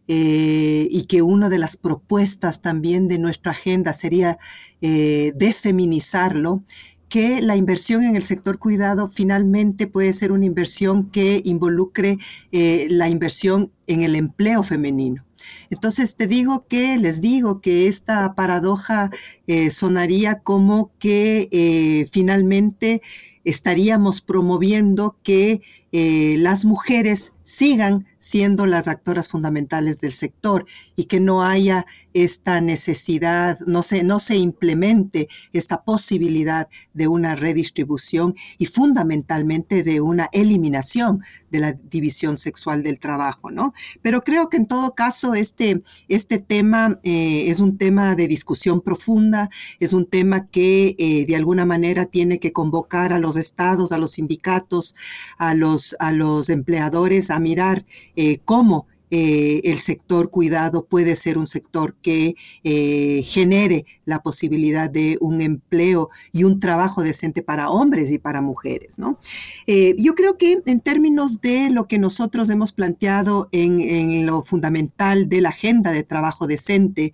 eh, 0.06 0.86
y 0.90 1.06
que 1.06 1.22
una 1.22 1.48
de 1.48 1.58
las 1.58 1.76
propuestas 1.76 2.62
también 2.62 3.08
de 3.08 3.18
nuestra 3.18 3.50
agenda 3.50 3.92
sería 3.92 4.38
eh, 4.80 5.32
desfeminizarlo, 5.34 6.62
que 7.08 7.42
la 7.42 7.56
inversión 7.56 8.04
en 8.04 8.14
el 8.14 8.22
sector 8.22 8.58
cuidado 8.58 9.10
finalmente 9.10 9.88
puede 9.88 10.12
ser 10.12 10.30
una 10.30 10.44
inversión 10.44 11.10
que 11.10 11.42
involucre 11.44 12.18
la 12.52 13.08
inversión 13.08 13.72
en 13.86 14.02
el 14.02 14.14
empleo 14.14 14.62
femenino. 14.62 15.24
Entonces 15.70 16.16
te 16.16 16.26
digo 16.26 16.66
que, 16.66 16.96
les 16.98 17.20
digo 17.20 17.60
que 17.60 17.86
esta 17.86 18.34
paradoja 18.34 19.10
eh, 19.46 19.70
sonaría 19.70 20.40
como 20.40 20.92
que 20.98 21.48
eh, 21.52 22.08
finalmente 22.12 23.02
estaríamos 23.44 24.20
promoviendo 24.20 25.16
que 25.22 25.62
eh, 25.90 26.36
las 26.38 26.66
mujeres 26.66 27.32
sigan 27.44 28.06
siendo 28.18 28.66
las 28.66 28.88
actoras 28.88 29.26
fundamentales 29.28 30.02
del 30.02 30.12
sector 30.12 30.66
y 30.96 31.04
que 31.04 31.18
no 31.18 31.42
haya 31.42 31.86
esta 32.12 32.60
necesidad, 32.60 33.58
no 33.60 33.82
se, 33.82 34.02
no 34.02 34.18
se 34.18 34.36
implemente 34.36 35.28
esta 35.54 35.82
posibilidad 35.82 36.68
de 36.92 37.08
una 37.08 37.36
redistribución 37.36 38.34
y 38.58 38.66
fundamentalmente 38.66 39.82
de 39.82 40.02
una 40.02 40.28
eliminación 40.32 41.22
de 41.50 41.60
la 41.60 41.72
división 41.72 42.36
sexual 42.36 42.82
del 42.82 42.98
trabajo, 42.98 43.50
¿no? 43.50 43.72
Pero 44.02 44.20
creo 44.20 44.50
que 44.50 44.58
en 44.58 44.66
todo 44.66 44.94
caso 44.94 45.34
este, 45.58 45.82
este 46.08 46.38
tema 46.38 47.00
eh, 47.02 47.48
es 47.48 47.58
un 47.58 47.78
tema 47.78 48.14
de 48.14 48.28
discusión 48.28 48.80
profunda, 48.80 49.50
es 49.80 49.92
un 49.92 50.06
tema 50.06 50.46
que 50.46 50.94
eh, 50.98 51.26
de 51.26 51.36
alguna 51.36 51.66
manera 51.66 52.06
tiene 52.06 52.38
que 52.38 52.52
convocar 52.52 53.12
a 53.12 53.18
los 53.18 53.36
estados, 53.36 53.90
a 53.90 53.98
los 53.98 54.12
sindicatos, 54.12 54.94
a 55.36 55.54
los, 55.54 55.96
a 55.98 56.12
los 56.12 56.48
empleadores 56.48 57.30
a 57.30 57.40
mirar 57.40 57.84
eh, 58.14 58.40
cómo 58.44 58.86
eh, 59.10 59.60
el 59.64 59.78
sector 59.78 60.30
cuidado 60.30 60.84
puede 60.84 61.16
ser 61.16 61.38
un 61.38 61.46
sector 61.46 61.94
que 62.02 62.36
eh, 62.64 63.22
genere 63.24 63.86
la 64.04 64.22
posibilidad 64.22 64.90
de 64.90 65.16
un 65.20 65.40
empleo 65.40 66.10
y 66.32 66.44
un 66.44 66.60
trabajo 66.60 67.02
decente 67.02 67.42
para 67.42 67.70
hombres 67.70 68.10
y 68.12 68.18
para 68.18 68.42
mujeres. 68.42 68.98
¿no? 68.98 69.18
yo 69.66 70.14
creo 70.14 70.36
que 70.36 70.62
en 70.64 70.80
términos 70.80 71.40
de 71.40 71.70
lo 71.70 71.86
que 71.86 71.98
nosotros 71.98 72.48
hemos 72.50 72.72
planteado 72.72 73.48
en 73.52 74.26
lo 74.26 74.42
fundamental 74.42 75.28
de 75.28 75.40
la 75.40 75.50
agenda 75.50 75.92
de 75.92 76.04
trabajo 76.04 76.46
decente, 76.46 77.12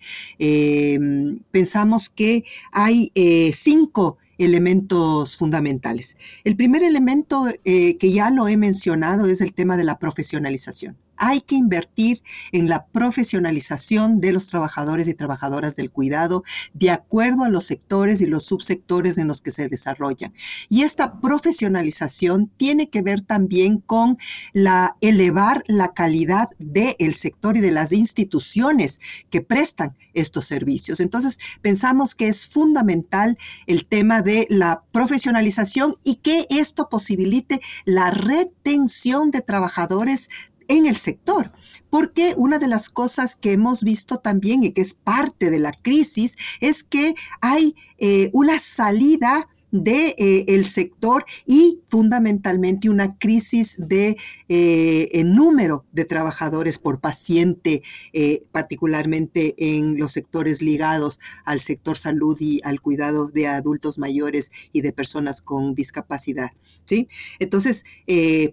pensamos 1.51 2.09
que 2.09 2.45
hay 2.73 3.13
cinco 3.53 4.19
elementos 4.39 5.37
fundamentales. 5.37 6.17
El 6.45 6.57
primer 6.57 6.83
elemento 6.83 7.47
que 7.65 8.13
ya 8.13 8.31
lo 8.31 8.49
he 8.49 8.57
mencionado 8.57 9.27
es 9.27 9.41
el 9.41 9.55
tema 9.55 9.77
de 9.77 9.85
la 9.85 9.99
profesionalización. 9.99 10.97
Hay 11.17 11.41
que 11.41 11.55
invertir 11.55 12.23
en 12.53 12.69
la 12.69 12.87
profesionalización 12.87 14.21
de 14.21 14.33
los 14.33 14.47
trabajadores 14.47 15.09
y 15.09 15.15
trabajadoras 15.15 15.77
del 15.77 15.91
cuidado 15.91 16.43
de 16.73 16.91
acuerdo 16.91 17.45
a 17.45 17.49
los 17.49 17.65
sectores 17.65 18.21
y 18.21 18.27
los 18.27 18.45
subsectores 18.45 19.19
en 19.19 19.29
los 19.29 19.41
que 19.41 19.51
se 19.51 19.69
desarrollan. 19.69 20.33
Y 20.69 20.83
esta 20.83 21.21
profesionalización 21.21 22.51
tiene 22.57 22.91
que 22.91 23.03
ver 23.03 23.21
también 23.23 23.79
con 23.79 24.19
la 24.53 24.97
elevar 25.01 25.65
la 25.67 25.93
calidad 25.95 26.49
del 26.59 27.15
sector 27.15 27.57
y 27.57 27.61
de 27.61 27.71
las 27.71 27.93
instituciones 27.93 29.01
que 29.31 29.41
prestan 29.41 29.97
estos 30.15 30.45
servicios. 30.45 31.01
Entonces, 31.01 31.39
pensamos 31.61 32.15
que 32.15 32.29
es 32.29 32.47
fundamental 32.47 33.39
el 33.67 33.87
tema 33.87 34.23
de 34.23 34.47
la 34.49 34.83
profesionalización 34.93 35.97
y 36.05 36.17
que 36.17 36.47
esto 36.51 36.89
posibilite 36.89 37.61
la 37.85 38.11
retención 38.11 39.31
de 39.31 39.43
trabajadores 39.43 40.31
en 40.69 40.87
el 40.87 40.97
sector, 40.97 41.53
porque 41.91 42.35
una 42.37 42.59
de 42.59 42.69
las 42.69 42.89
cosas 42.89 43.37
que 43.37 43.53
hemos 43.53 43.83
visto 43.83 44.19
también 44.19 44.65
y 44.65 44.73
que 44.73 44.81
es 44.81 44.95
parte 44.95 45.51
de 45.51 45.59
la 45.59 45.73
crisis 45.73 46.37
es 46.61 46.83
que 46.83 47.15
hay 47.41 47.77
eh, 47.99 48.31
una 48.33 48.59
salida 48.59 49.49
de 49.75 50.15
eh, 50.19 50.65
sector 50.65 51.25
y 51.47 51.81
fundamentalmente 51.89 52.89
una 52.89 53.19
crisis 53.19 53.75
de 53.77 54.17
eh, 54.49 55.23
número 55.25 55.85
de 55.91 56.05
trabajadores 56.05 56.79
por 56.79 57.01
paciente, 57.01 57.83
eh, 58.13 58.45
particularmente 58.53 59.55
en 59.59 59.99
los 59.99 60.13
sectores 60.13 60.63
ligados 60.63 61.19
al 61.45 61.59
sector 61.61 61.97
salud 61.97 62.37
y 62.41 62.61
al 62.63 62.81
cuidado 62.81 63.29
de 63.29 63.49
adultos 63.49 63.99
mayores 63.99 64.53
y 64.73 64.81
de 64.81 64.93
personas 64.93 65.43
con 65.43 65.75
discapacidad. 65.75 66.53
¿sí? 66.87 67.09
Entonces, 67.41 67.85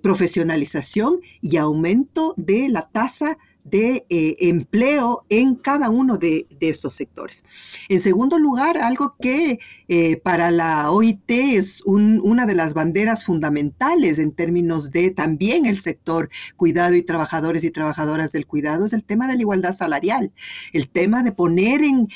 profesionalización 0.01 1.19
y 1.39 1.57
aumento 1.57 2.34
de 2.36 2.67
la 2.67 2.89
tasa 2.89 3.38
de 3.63 4.06
eh, 4.10 4.36
empleo 4.39 5.24
en 5.30 5.56
cada 5.56 5.89
uno 5.89 6.17
de, 6.17 6.47
estos 6.60 6.93
sectores. 6.93 7.43
En 7.89 8.00
segundo 8.00 8.38
lugar, 8.38 8.78
algo 8.78 9.15
que 9.19 9.60
eh, 9.88 10.17
para 10.17 10.52
la 10.52 10.91
OIT 10.91 11.30
es 11.30 11.82
una 11.86 12.45
de 12.45 12.56
las 12.56 12.74
banderas 12.74 13.26
fundamentales 13.26 14.19
en 14.19 14.32
términos 14.32 14.91
de 14.91 15.10
también 15.10 15.65
el 15.65 15.80
sector 15.80 16.30
cuidado 16.56 16.95
y 16.95 17.02
trabajadores 17.02 17.63
y 17.63 17.71
trabajadoras 17.71 18.32
del 18.32 18.45
cuidado 18.45 18.86
es 18.86 18.93
el 18.93 19.04
tema 19.04 19.28
de 19.28 19.36
la 19.36 19.41
igualdad 19.41 19.74
salarial, 19.74 20.32
el 20.71 20.88
tema 20.89 21.24
de 21.24 21.32
poner 21.32 21.82
en, 21.82 22.08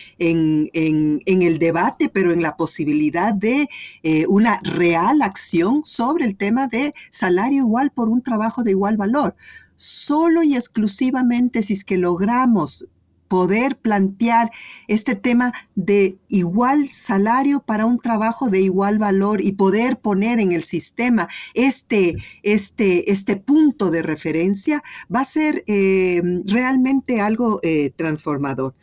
el 1.25 1.59
debate, 1.59 2.09
pero 2.09 2.31
en 2.31 2.41
la 2.41 2.55
posibilidad 2.55 3.33
de 3.33 3.67
eh, 4.03 4.25
una 4.27 4.59
real 4.63 5.21
acción 5.21 5.81
sobre 5.85 6.25
el 6.25 6.37
tema 6.37 6.67
de 6.67 6.93
salario 7.11 7.63
igual 7.63 7.91
por 7.91 8.09
un 8.09 8.21
trabajo 8.21 8.63
de 8.63 8.71
igual 8.71 8.97
valor 8.97 9.35
solo 9.75 10.43
y 10.43 10.55
exclusivamente 10.55 11.63
si 11.63 11.73
es 11.73 11.83
que 11.83 11.97
logramos 11.97 12.85
poder 13.27 13.77
plantear 13.77 14.51
este 14.87 15.15
tema 15.15 15.51
de 15.75 16.17
igual 16.29 16.89
salario 16.89 17.59
para 17.59 17.85
un 17.85 17.99
trabajo 17.99 18.49
de 18.49 18.61
igual 18.61 18.99
valor 18.99 19.41
y 19.41 19.53
poder 19.53 19.97
poner 19.97 20.39
en 20.39 20.51
el 20.51 20.63
sistema 20.63 21.27
este, 21.53 22.15
este, 22.43 23.11
este 23.11 23.35
punto 23.35 23.91
de 23.91 24.01
referencia, 24.01 24.83
va 25.13 25.21
a 25.21 25.25
ser 25.25 25.63
eh, 25.67 26.21
realmente 26.45 27.21
algo 27.21 27.59
eh, 27.63 27.91
transformador. 27.95 28.75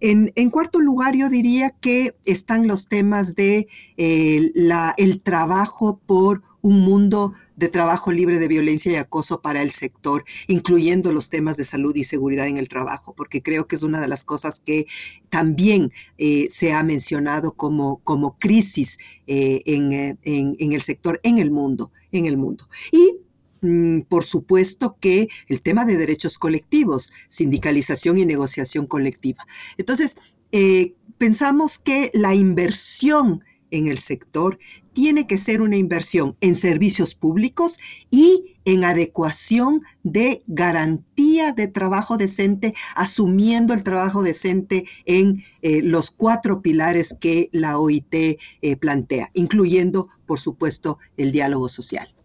En, 0.00 0.50
cuarto 0.50 0.80
lugar, 0.80 1.16
yo 1.16 1.28
diría 1.28 1.70
que 1.70 2.14
están 2.24 2.66
los 2.66 2.86
temas 2.86 3.34
de 3.34 3.68
eh, 3.96 4.52
la, 4.54 4.94
el 4.96 5.20
trabajo 5.20 6.00
por 6.06 6.42
un 6.62 6.80
mundo 6.80 7.34
de 7.58 7.68
trabajo 7.68 8.12
libre 8.12 8.38
de 8.38 8.46
violencia 8.46 8.92
y 8.92 8.94
acoso 8.94 9.40
para 9.40 9.62
el 9.62 9.72
sector, 9.72 10.24
incluyendo 10.46 11.10
los 11.10 11.28
temas 11.28 11.56
de 11.56 11.64
salud 11.64 11.94
y 11.96 12.04
seguridad 12.04 12.46
en 12.46 12.56
el 12.56 12.68
trabajo, 12.68 13.14
porque 13.16 13.42
creo 13.42 13.66
que 13.66 13.74
es 13.74 13.82
una 13.82 14.00
de 14.00 14.06
las 14.06 14.24
cosas 14.24 14.60
que 14.60 14.86
también 15.28 15.92
eh, 16.18 16.46
se 16.50 16.72
ha 16.72 16.84
mencionado 16.84 17.52
como, 17.54 17.98
como 18.04 18.38
crisis 18.38 18.98
eh, 19.26 19.62
en, 19.66 20.18
en, 20.22 20.72
el 20.72 20.82
sector, 20.82 21.18
en 21.24 21.38
el 21.38 21.50
mundo, 21.50 21.90
en 22.12 22.26
el 22.26 22.36
mundo. 22.36 22.68
Y 22.92 23.16
mm, 23.66 24.02
por 24.02 24.22
supuesto 24.22 24.96
que 25.00 25.28
el 25.48 25.60
tema 25.60 25.84
de 25.84 25.96
derechos 25.96 26.38
colectivos, 26.38 27.12
sindicalización 27.26 28.18
y 28.18 28.24
negociación 28.24 28.86
colectiva. 28.86 29.44
Entonces, 29.76 30.16
eh, 30.52 30.94
pensamos 31.18 31.78
que 31.78 32.12
la 32.14 32.36
inversión 32.36 33.42
en 33.70 33.88
el 33.88 33.98
sector 33.98 34.58
tiene 34.92 35.26
que 35.26 35.36
ser 35.36 35.62
una 35.62 35.76
inversión 35.76 36.36
en 36.40 36.56
servicios 36.56 37.14
públicos 37.14 37.78
y 38.10 38.56
en 38.64 38.84
adecuación 38.84 39.82
de 40.02 40.42
garantía 40.46 41.52
de 41.52 41.68
trabajo 41.68 42.16
decente, 42.16 42.74
asumiendo 42.94 43.74
el 43.74 43.82
trabajo 43.82 44.22
decente 44.22 44.86
en 45.06 45.44
eh, 45.62 45.82
los 45.82 46.10
cuatro 46.10 46.62
pilares 46.62 47.14
que 47.18 47.48
la 47.52 47.78
OIT 47.78 48.14
eh, 48.14 48.38
plantea, 48.78 49.30
incluyendo, 49.34 50.08
por 50.26 50.38
supuesto, 50.38 50.98
el 51.16 51.32
diálogo 51.32 51.68
social. 51.68 52.17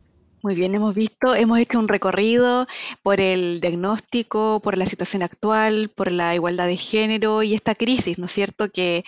Muy 0.44 0.56
bien, 0.56 0.76
hemos 0.76 0.94
visto, 0.94 1.36
hemos 1.36 1.58
hecho 1.58 1.80
un 1.80 1.88
recorrido 1.88 2.68
por 3.02 3.22
el 3.22 3.62
diagnóstico, 3.62 4.60
por 4.62 4.78
la 4.78 4.86
situación 4.86 5.24
actual, 5.24 5.88
por 5.88 6.12
la 6.12 6.36
igualdad 6.36 6.68
de 6.68 6.76
género 6.76 7.44
y 7.44 7.54
esta 7.54 7.76
crisis, 7.76 8.20
¿no 8.20 8.26
es 8.26 8.34
cierto?, 8.34 8.70
que, 8.70 9.06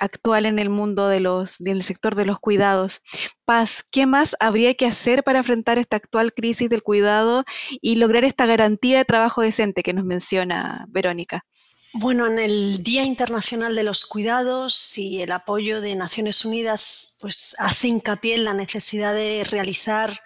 actual 0.00 0.46
en 0.46 0.58
el 0.58 0.70
mundo 0.70 1.06
de 1.06 1.20
los, 1.20 1.58
del 1.58 1.84
sector 1.84 2.16
de 2.16 2.26
los 2.26 2.40
cuidados. 2.40 3.02
Paz, 3.44 3.84
¿qué 3.88 4.04
más 4.06 4.34
habría 4.40 4.74
que 4.74 4.86
hacer 4.86 5.22
para 5.22 5.38
enfrentar 5.38 5.78
esta 5.78 5.94
actual 5.96 6.32
crisis 6.32 6.68
del 6.68 6.82
cuidado 6.82 7.44
y 7.80 7.94
lograr 7.94 8.24
esta 8.24 8.44
garantía 8.44 8.98
de 8.98 9.04
trabajo 9.04 9.42
decente 9.42 9.84
que 9.84 9.92
nos 9.92 10.04
menciona 10.04 10.86
Verónica? 10.88 11.44
Bueno, 11.92 12.26
en 12.26 12.40
el 12.40 12.82
Día 12.82 13.04
Internacional 13.04 13.76
de 13.76 13.84
los 13.84 14.04
Cuidados 14.06 14.98
y 14.98 15.22
el 15.22 15.30
apoyo 15.30 15.80
de 15.80 15.94
Naciones 15.94 16.44
Unidas, 16.44 17.16
pues 17.20 17.54
hace 17.60 17.86
hincapié 17.86 18.34
en 18.34 18.42
la 18.42 18.54
necesidad 18.54 19.14
de 19.14 19.44
realizar 19.48 20.20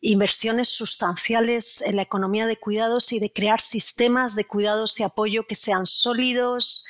inversiones 0.00 0.68
sustanciales 0.68 1.82
en 1.82 1.96
la 1.96 2.02
economía 2.02 2.46
de 2.46 2.58
cuidados 2.58 3.12
y 3.12 3.18
de 3.18 3.32
crear 3.32 3.60
sistemas 3.60 4.34
de 4.34 4.44
cuidados 4.44 4.98
y 5.00 5.02
apoyo 5.02 5.46
que 5.46 5.54
sean 5.54 5.86
sólidos, 5.86 6.86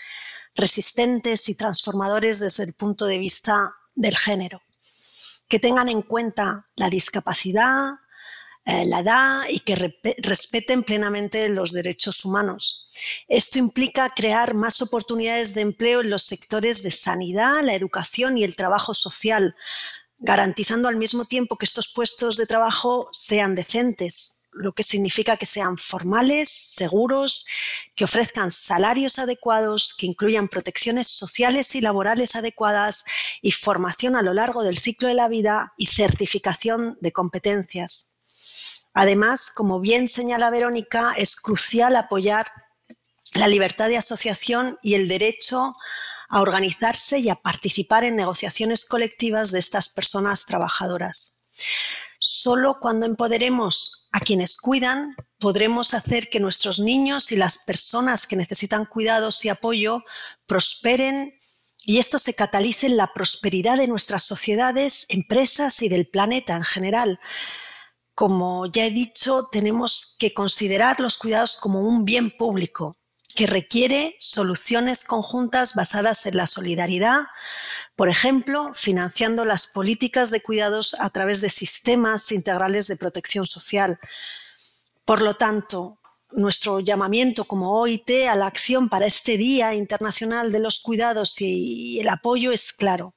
resistentes 0.54 1.48
y 1.48 1.56
transformadores 1.56 2.38
desde 2.40 2.64
el 2.64 2.74
punto 2.74 3.06
de 3.06 3.18
vista 3.18 3.74
del 3.94 4.16
género, 4.16 4.60
que 5.48 5.58
tengan 5.58 5.88
en 5.88 6.02
cuenta 6.02 6.66
la 6.76 6.90
discapacidad, 6.90 7.94
eh, 8.68 8.84
la 8.84 9.00
edad 9.00 9.42
y 9.48 9.60
que 9.60 9.94
respeten 10.18 10.82
plenamente 10.82 11.48
los 11.48 11.72
derechos 11.72 12.26
humanos. 12.26 12.90
Esto 13.26 13.58
implica 13.58 14.12
crear 14.14 14.52
más 14.52 14.82
oportunidades 14.82 15.54
de 15.54 15.62
empleo 15.62 16.02
en 16.02 16.10
los 16.10 16.24
sectores 16.24 16.82
de 16.82 16.90
sanidad, 16.90 17.62
la 17.62 17.74
educación 17.74 18.36
y 18.36 18.44
el 18.44 18.56
trabajo 18.56 18.92
social, 18.92 19.56
garantizando 20.18 20.88
al 20.88 20.96
mismo 20.96 21.24
tiempo 21.24 21.56
que 21.56 21.64
estos 21.64 21.92
puestos 21.92 22.36
de 22.36 22.46
trabajo 22.46 23.08
sean 23.12 23.54
decentes, 23.54 24.48
lo 24.52 24.72
que 24.72 24.82
significa 24.82 25.36
que 25.36 25.46
sean 25.46 25.78
formales, 25.78 26.48
seguros, 26.48 27.46
que 27.94 28.04
ofrezcan 28.04 28.50
salarios 28.50 29.18
adecuados, 29.18 29.94
que 29.96 30.06
incluyan 30.06 30.48
protecciones 30.48 31.06
sociales 31.06 31.74
y 31.74 31.80
laborales 31.80 32.34
adecuadas 32.34 33.04
y 33.42 33.52
formación 33.52 34.16
a 34.16 34.22
lo 34.22 34.34
largo 34.34 34.64
del 34.64 34.78
ciclo 34.78 35.08
de 35.08 35.14
la 35.14 35.28
vida 35.28 35.72
y 35.76 35.86
certificación 35.86 36.98
de 37.00 37.12
competencias. 37.12 38.14
Además, 38.94 39.52
como 39.54 39.80
bien 39.80 40.08
señala 40.08 40.50
Verónica, 40.50 41.12
es 41.16 41.36
crucial 41.36 41.94
apoyar 41.94 42.50
la 43.34 43.46
libertad 43.46 43.88
de 43.88 43.98
asociación 43.98 44.78
y 44.82 44.94
el 44.94 45.06
derecho 45.06 45.76
a 46.28 46.42
organizarse 46.42 47.18
y 47.18 47.28
a 47.28 47.36
participar 47.36 48.04
en 48.04 48.16
negociaciones 48.16 48.84
colectivas 48.84 49.50
de 49.50 49.58
estas 49.58 49.88
personas 49.88 50.46
trabajadoras. 50.46 51.50
Solo 52.18 52.78
cuando 52.80 53.06
empoderemos 53.06 54.08
a 54.12 54.20
quienes 54.20 54.58
cuidan 54.58 55.14
podremos 55.38 55.94
hacer 55.94 56.28
que 56.28 56.40
nuestros 56.40 56.80
niños 56.80 57.30
y 57.30 57.36
las 57.36 57.58
personas 57.58 58.26
que 58.26 58.36
necesitan 58.36 58.86
cuidados 58.86 59.44
y 59.44 59.48
apoyo 59.48 60.02
prosperen 60.46 61.38
y 61.84 61.98
esto 61.98 62.18
se 62.18 62.34
catalice 62.34 62.86
en 62.86 62.96
la 62.96 63.12
prosperidad 63.14 63.78
de 63.78 63.86
nuestras 63.86 64.24
sociedades, 64.24 65.06
empresas 65.08 65.80
y 65.80 65.88
del 65.88 66.06
planeta 66.06 66.56
en 66.56 66.64
general. 66.64 67.20
Como 68.14 68.66
ya 68.66 68.84
he 68.84 68.90
dicho, 68.90 69.48
tenemos 69.50 70.16
que 70.18 70.34
considerar 70.34 71.00
los 71.00 71.16
cuidados 71.16 71.56
como 71.56 71.80
un 71.80 72.04
bien 72.04 72.36
público 72.36 72.98
que 73.38 73.46
requiere 73.46 74.16
soluciones 74.18 75.04
conjuntas 75.04 75.76
basadas 75.76 76.26
en 76.26 76.36
la 76.36 76.48
solidaridad, 76.48 77.28
por 77.94 78.08
ejemplo, 78.08 78.72
financiando 78.74 79.44
las 79.44 79.68
políticas 79.68 80.32
de 80.32 80.40
cuidados 80.40 80.96
a 80.98 81.08
través 81.10 81.40
de 81.40 81.48
sistemas 81.48 82.32
integrales 82.32 82.88
de 82.88 82.96
protección 82.96 83.46
social. 83.46 84.00
Por 85.04 85.22
lo 85.22 85.34
tanto, 85.34 86.00
nuestro 86.32 86.80
llamamiento 86.80 87.44
como 87.44 87.78
OIT 87.80 88.10
a 88.28 88.34
la 88.34 88.48
acción 88.48 88.88
para 88.88 89.06
este 89.06 89.36
Día 89.36 89.72
Internacional 89.72 90.50
de 90.50 90.58
los 90.58 90.80
Cuidados 90.80 91.40
y 91.40 92.00
el 92.00 92.08
apoyo 92.08 92.50
es 92.50 92.72
claro. 92.72 93.14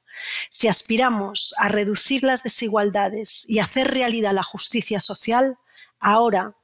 Si 0.51 0.67
aspiramos 0.67 1.55
a 1.57 1.67
reducir 1.67 2.23
las 2.23 2.43
desigualdades 2.43 3.49
y 3.49 3.57
hacer 3.57 3.89
realidad 3.89 4.33
la 4.33 4.43
justicia 4.43 4.99
social, 4.99 5.57
ahora, 5.99 6.55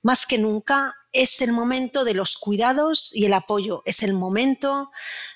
más 0.00 0.26
que 0.26 0.38
nunca, 0.38 0.94
es 1.14 1.40
el 1.40 1.52
momento 1.52 2.04
de 2.04 2.12
los 2.12 2.36
cuidados 2.36 3.14
y 3.14 3.24
el 3.24 3.32
apoyo, 3.32 3.82
es 3.86 4.02
el 4.02 4.12
momento 4.12 4.90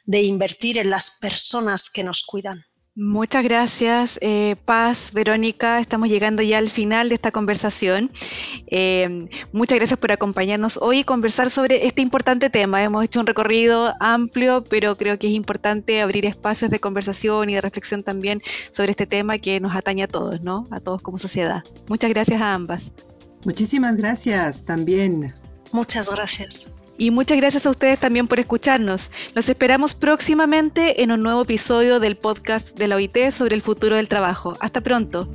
de 0.04 0.22
invertir 0.22 0.76
en 0.76 0.90
las 0.90 1.18
personas 1.18 1.88
que 1.88 2.02
nos 2.02 2.24
cuidan. 2.24 2.66
Muchas 3.00 3.44
gracias, 3.44 4.18
eh, 4.22 4.56
Paz, 4.64 5.12
Verónica. 5.12 5.78
Estamos 5.78 6.08
llegando 6.08 6.42
ya 6.42 6.58
al 6.58 6.68
final 6.68 7.08
de 7.08 7.14
esta 7.14 7.30
conversación. 7.30 8.10
Eh, 8.66 9.28
muchas 9.52 9.78
gracias 9.78 10.00
por 10.00 10.10
acompañarnos 10.10 10.78
hoy 10.82 10.98
y 10.98 11.04
conversar 11.04 11.48
sobre 11.48 11.86
este 11.86 12.02
importante 12.02 12.50
tema. 12.50 12.82
Hemos 12.82 13.04
hecho 13.04 13.20
un 13.20 13.28
recorrido 13.28 13.94
amplio, 14.00 14.64
pero 14.64 14.96
creo 14.96 15.16
que 15.16 15.28
es 15.28 15.32
importante 15.34 16.02
abrir 16.02 16.26
espacios 16.26 16.72
de 16.72 16.80
conversación 16.80 17.48
y 17.50 17.54
de 17.54 17.60
reflexión 17.60 18.02
también 18.02 18.42
sobre 18.72 18.90
este 18.90 19.06
tema 19.06 19.38
que 19.38 19.60
nos 19.60 19.76
atañe 19.76 20.02
a 20.02 20.08
todos, 20.08 20.40
¿no? 20.40 20.66
A 20.72 20.80
todos 20.80 21.00
como 21.00 21.18
sociedad. 21.18 21.62
Muchas 21.86 22.10
gracias 22.10 22.42
a 22.42 22.52
ambas. 22.52 22.90
Muchísimas 23.44 23.96
gracias 23.96 24.64
también. 24.64 25.34
Muchas 25.72 26.10
gracias. 26.10 26.78
Y 26.98 27.12
muchas 27.12 27.36
gracias 27.36 27.64
a 27.64 27.70
ustedes 27.70 27.98
también 28.00 28.26
por 28.26 28.40
escucharnos. 28.40 29.12
Los 29.34 29.48
esperamos 29.48 29.94
próximamente 29.94 31.02
en 31.02 31.12
un 31.12 31.22
nuevo 31.22 31.42
episodio 31.42 32.00
del 32.00 32.16
podcast 32.16 32.76
de 32.76 32.88
la 32.88 32.96
OIT 32.96 33.30
sobre 33.30 33.54
el 33.54 33.62
futuro 33.62 33.94
del 33.94 34.08
trabajo. 34.08 34.56
Hasta 34.58 34.80
pronto. 34.80 35.28